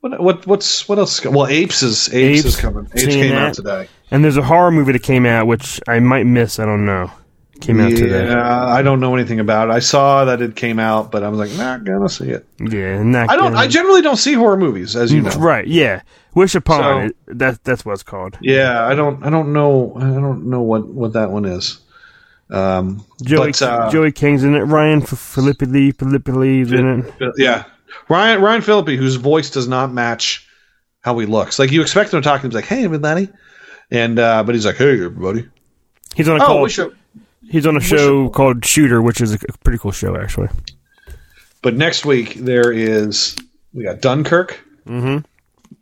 [0.00, 1.24] what what what's what else?
[1.24, 2.86] Well, Apes is Apes, is coming.
[2.94, 3.48] Apes came that.
[3.48, 3.88] out today.
[4.10, 6.58] And there's a horror movie that came out which I might miss.
[6.58, 7.10] I don't know.
[7.60, 8.32] Came out yeah, today.
[8.32, 9.72] I don't know anything about it.
[9.72, 12.46] I saw that it came out, but I was like, not gonna see it.
[12.58, 13.52] Yeah, not I don't.
[13.52, 15.30] gonna- I generally don't see horror movies, as you know.
[15.32, 15.66] Right.
[15.66, 16.00] Yeah.
[16.34, 17.16] Wish upon So- it.
[17.38, 18.38] That that's what it's called.
[18.40, 19.24] Yeah, I don't.
[19.24, 19.92] I don't know.
[19.96, 21.78] I don't know what what that one is.
[22.50, 24.60] Um, Joey but, uh, Joey King's in it.
[24.62, 27.32] Ryan F- Philippi Lee Philippi Lee's in it.
[27.36, 27.64] yeah,
[28.08, 30.48] Ryan Ryan Phillippe, whose voice does not match
[31.02, 31.58] how he looks.
[31.58, 33.28] Like you expect him to talk, and he's like, "Hey, everybody,"
[33.90, 35.48] and uh, but he's like, "Hey, everybody."
[36.16, 36.66] He's on a Oh, call.
[36.66, 36.96] should-
[37.50, 40.48] He's on a show called Shooter, which is a pretty cool show actually.
[41.62, 43.36] But next week there is
[43.74, 45.18] we got Dunkirk, Mm-hmm.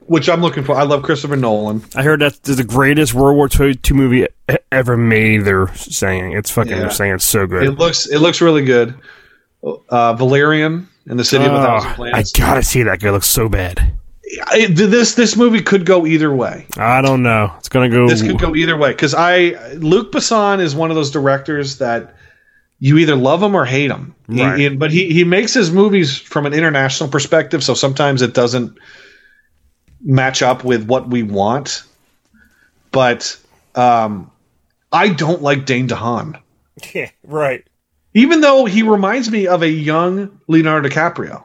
[0.07, 0.75] which I'm looking for.
[0.77, 1.83] I love Christopher Nolan.
[1.95, 4.27] I heard that's the greatest World War II movie
[4.73, 5.45] ever made.
[5.45, 6.73] They're saying it's fucking.
[6.73, 6.81] Yeah.
[6.81, 7.63] They're saying it's so good.
[7.65, 8.95] It looks it looks really good.
[9.89, 13.01] Uh, Valerian and the City of a Thousand I gotta see that.
[13.01, 13.93] Guy looks so bad.
[14.47, 16.67] I- this this movie could go either way.
[16.77, 17.53] I don't know.
[17.59, 18.09] It's gonna go.
[18.09, 22.15] This could go either way because I Luc Besson is one of those directors that
[22.81, 24.15] you either love him or hate him.
[24.31, 28.35] He- he- but he he makes his movies from an international perspective, so sometimes it
[28.35, 28.77] doesn't
[30.05, 31.83] match up with what we want.
[32.93, 33.37] But
[33.75, 34.31] um,
[34.93, 36.41] I don't like Dane DeHaan,
[36.95, 37.65] Yeah, right.
[38.15, 41.45] even though he reminds me of a young Leonardo DiCaprio.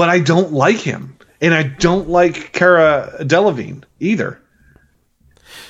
[0.00, 4.40] But I don't like him, and I don't like Cara Delevingne either.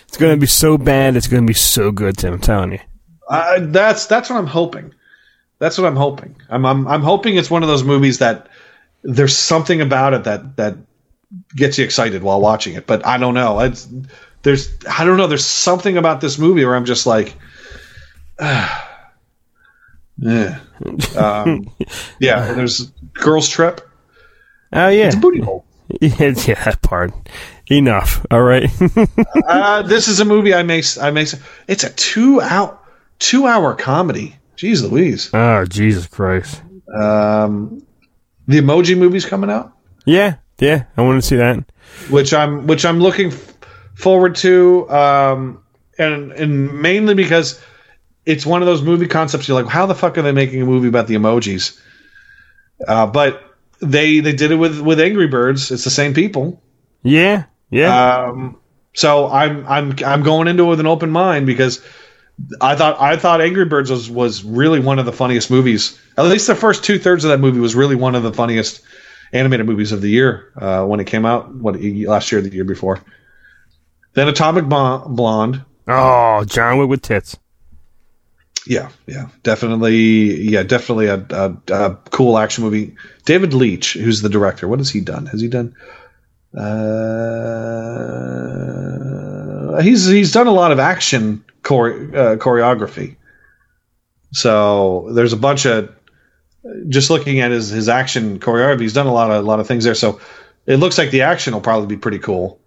[0.06, 1.16] It's gonna be so bad.
[1.16, 2.34] It's gonna be so good, Tim.
[2.34, 2.78] I'm telling you.
[3.28, 4.94] Uh, that's that's what I'm hoping.
[5.58, 6.36] That's what I'm hoping.
[6.48, 8.48] I'm, I'm I'm hoping it's one of those movies that
[9.02, 10.76] there's something about it that that
[11.56, 12.86] gets you excited while watching it.
[12.86, 13.58] But I don't know.
[13.58, 13.88] It's,
[14.42, 15.26] there's I don't know.
[15.26, 17.34] There's something about this movie where I'm just like,
[18.38, 19.10] ah,
[20.18, 20.60] yeah,
[21.16, 21.68] um,
[22.20, 22.52] yeah.
[22.52, 23.88] There's Girls Trip.
[24.72, 25.64] Oh yeah, It's a booty hole.
[26.00, 27.12] yeah, yeah, that part.
[27.68, 28.24] Enough.
[28.30, 28.68] All right.
[29.48, 31.26] uh, this is a movie I may I may.
[31.68, 32.84] It's a two out
[33.18, 34.36] two hour comedy.
[34.56, 35.30] Jeez Louise.
[35.34, 36.62] oh Jesus Christ.
[36.94, 37.84] Um,
[38.46, 39.72] the Emoji movie's coming out.
[40.04, 40.84] Yeah, yeah.
[40.96, 41.64] I want to see that.
[42.10, 43.54] which I'm which I'm looking f-
[43.94, 45.62] forward to, um,
[45.98, 47.60] and and mainly because
[48.26, 49.46] it's one of those movie concepts.
[49.48, 51.80] You're like, how the fuck are they making a movie about the emojis?
[52.86, 53.49] Uh, but
[53.80, 55.70] they they did it with with Angry Birds.
[55.70, 56.62] It's the same people.
[57.02, 58.24] Yeah, yeah.
[58.26, 58.58] Um,
[58.94, 61.84] so I'm I'm I'm going into it with an open mind because
[62.60, 65.98] I thought I thought Angry Birds was was really one of the funniest movies.
[66.16, 68.82] At least the first two thirds of that movie was really one of the funniest
[69.32, 71.54] animated movies of the year uh, when it came out.
[71.54, 73.00] What last year, the year before.
[74.14, 75.64] Then Atomic Blonde.
[75.86, 77.38] oh, John Wick with tits.
[78.66, 80.42] Yeah, yeah, definitely.
[80.42, 82.94] Yeah, definitely a, a, a cool action movie.
[83.24, 85.26] David Leitch, who's the director, what has he done?
[85.26, 85.74] Has he done?
[86.54, 86.60] Uh,
[89.80, 93.16] he's he's done a lot of action chore- uh, choreography.
[94.32, 95.94] So there's a bunch of
[96.88, 98.82] just looking at his his action choreography.
[98.82, 99.94] He's done a lot of a lot of things there.
[99.94, 100.20] So
[100.66, 102.60] it looks like the action will probably be pretty cool.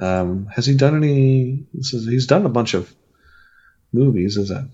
[0.00, 1.66] Um, has he done any?
[1.74, 2.94] Is, he's done a bunch of
[3.92, 4.68] movies as a,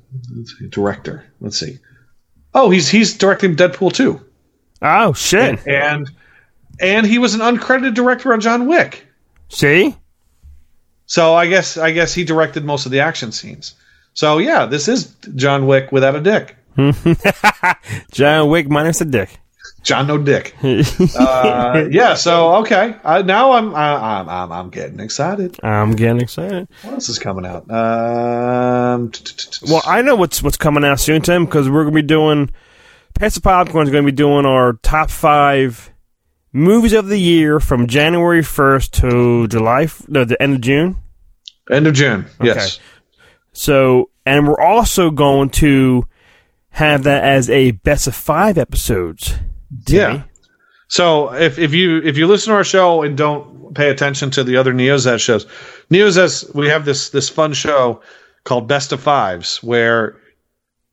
[0.68, 1.24] director.
[1.40, 1.78] Let's see.
[2.54, 4.20] Oh, he's he's directing Deadpool two,
[4.82, 5.66] Oh shit.
[5.66, 6.10] and
[6.80, 9.06] and he was an uncredited director on John Wick.
[9.48, 9.96] See?
[11.06, 13.74] So I guess I guess he directed most of the action scenes.
[14.14, 16.56] So yeah, this is John Wick without a dick.
[18.12, 19.38] John Wick minus a dick.
[19.82, 20.54] John no dick.
[20.62, 22.14] uh, yeah.
[22.14, 25.58] So okay, uh, now I'm I, I'm I'm I'm getting excited.
[25.62, 26.68] I'm getting excited.
[26.82, 27.70] What else is coming out?
[27.70, 29.10] Um,
[29.68, 32.50] Well, I know what's what's coming out soon, Tim, because we're gonna be doing.
[33.14, 35.92] Pass the Popcorn is going to be doing our top five
[36.52, 40.96] movies of the year from January first to July, no, the end of June.
[41.70, 42.24] end of June.
[42.42, 42.80] Yes.
[43.52, 46.06] So, and we're also going to
[46.70, 49.34] have that as a best of five episodes.
[49.86, 50.22] Yeah.
[50.88, 54.44] So if, if you if you listen to our show and don't pay attention to
[54.44, 55.46] the other Neozaz shows,
[55.90, 58.02] Neozaz we have this this fun show
[58.44, 60.16] called Best of Fives where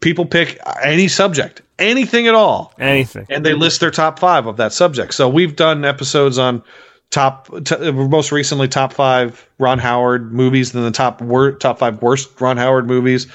[0.02, 3.26] people pick any subject, anything at all, Anything.
[3.30, 5.14] and they list their top five of that subject.
[5.14, 6.64] So we've done episodes on
[7.12, 12.02] top, t- most recently top five Ron Howard movies, then the top wor- top five
[12.02, 13.28] worst Ron Howard movies.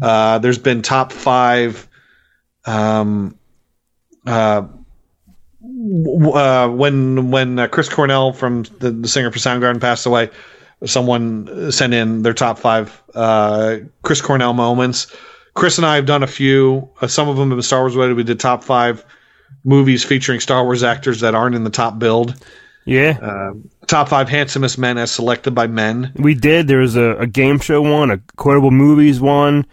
[0.00, 1.86] Uh, there's been top five.
[2.64, 3.36] Um,
[4.26, 4.62] uh,
[5.62, 10.30] uh, when when uh, Chris Cornell from the, the singer for Soundgarden passed away,
[10.84, 15.14] someone sent in their top five uh, Chris Cornell moments.
[15.54, 16.88] Chris and I have done a few.
[17.00, 18.16] Uh, some of them have been Star Wars related.
[18.16, 19.04] We did top five
[19.64, 22.34] movies featuring Star Wars actors that aren't in the top build.
[22.86, 23.18] Yeah.
[23.20, 23.52] Uh,
[23.86, 26.12] top five handsomest men as selected by men.
[26.16, 26.66] We did.
[26.66, 29.66] There was a, a game show one, a quotable movies one,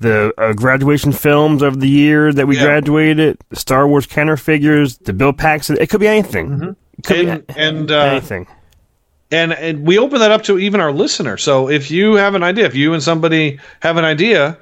[0.00, 2.64] the uh, graduation films of the year that we Yeah.
[2.64, 5.76] graduated, Star Wars Kenner figures, the Bill Paxton.
[5.80, 6.76] It could be anything.
[6.98, 8.46] It could be And, and uh, anything.
[9.30, 11.36] and and we open that up to even our listener.
[11.36, 14.58] So if you have an idea, if you and somebody have an idea,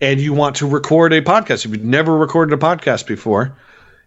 [0.00, 3.56] and you want to record a podcast, if you've never recorded a podcast before,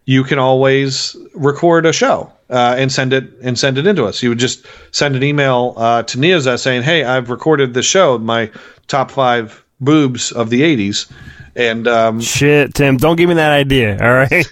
[0.06, 4.22] you can always record a show uh, and send it and send it into us.
[4.22, 8.18] You would just send an email uh, to Neozaz saying, "Hey, I've recorded this show,
[8.18, 8.50] my
[8.88, 11.10] top five boobs of the '80s."
[11.54, 13.98] And um, Shit, Tim, don't give me that idea.
[14.00, 14.46] All right.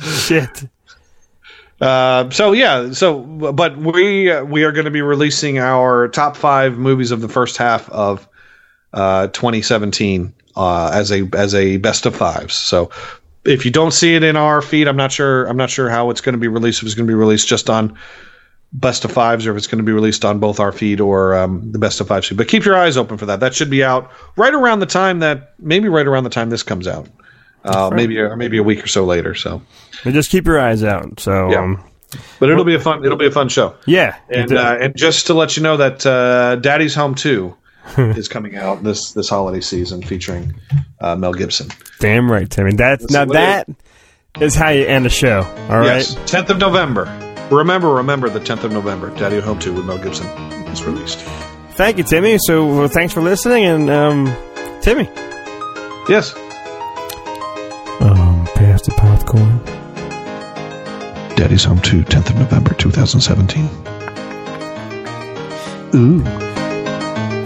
[0.02, 0.64] Shit.
[1.80, 6.36] Uh, so yeah, so but we uh, we are going to be releasing our top
[6.36, 8.26] five movies of the first half of
[8.94, 12.54] uh, 2017 uh, as a as a best of fives.
[12.54, 12.90] So
[13.44, 16.10] if you don't see it in our feed, I'm not sure I'm not sure how
[16.10, 16.80] it's going to be released.
[16.80, 17.98] If it's going to be released just on
[18.74, 21.34] best of fives, or if it's going to be released on both our feed or
[21.36, 22.36] um, the best of fives feed.
[22.36, 23.40] But keep your eyes open for that.
[23.40, 26.62] That should be out right around the time that maybe right around the time this
[26.64, 27.08] comes out.
[27.64, 27.96] Uh, right.
[27.96, 29.34] maybe or maybe a week or so later.
[29.34, 29.62] So.
[30.02, 31.18] But just keep your eyes out.
[31.20, 31.62] So, Yeah.
[31.62, 31.82] um,
[32.38, 33.04] But it'll be a fun.
[33.04, 33.74] It'll be a fun show.
[33.86, 34.16] yeah.
[34.28, 37.56] And uh, and just to let you know that uh, Daddy's Home Two
[37.96, 40.54] is coming out this this holiday season, featuring
[41.00, 41.68] uh, Mel Gibson.
[42.00, 42.74] damn right, Timmy.
[42.74, 43.66] That's now that
[44.40, 45.42] is how you end a show.
[45.70, 45.86] All right.
[46.06, 47.06] Yes, tenth of November.
[47.50, 49.10] Remember, remember the tenth of November.
[49.10, 50.26] Daddy at Home Two with Mel Gibson
[50.68, 51.20] is released.
[51.72, 52.38] Thank you, Timmy.
[52.38, 54.36] So well, thanks for listening, and um,
[54.80, 55.08] Timmy.
[56.08, 56.34] Yes.
[58.00, 59.60] Um, pass the popcorn.
[61.36, 63.64] Daddy's Home 2, 10th of November 2017.
[65.94, 66.22] Ooh.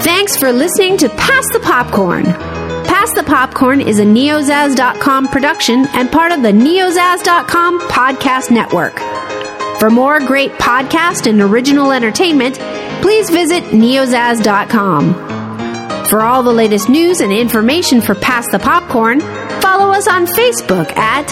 [0.01, 2.25] Thanks for listening to Pass the Popcorn.
[2.25, 8.97] Pass the Popcorn is a neozaz.com production and part of the neozaz.com podcast network.
[9.79, 12.57] For more great podcast and original entertainment,
[13.01, 15.15] please visit neozaz.com.
[16.09, 19.21] For all the latest news and information for Pass the Popcorn,
[19.61, 21.27] follow us on Facebook at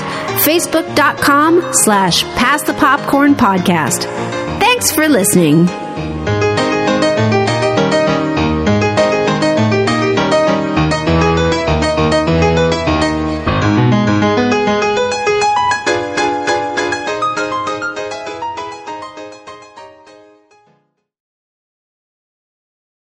[0.45, 4.03] facebook.com slash pass the popcorn podcast.
[4.61, 5.67] Thanks for listening.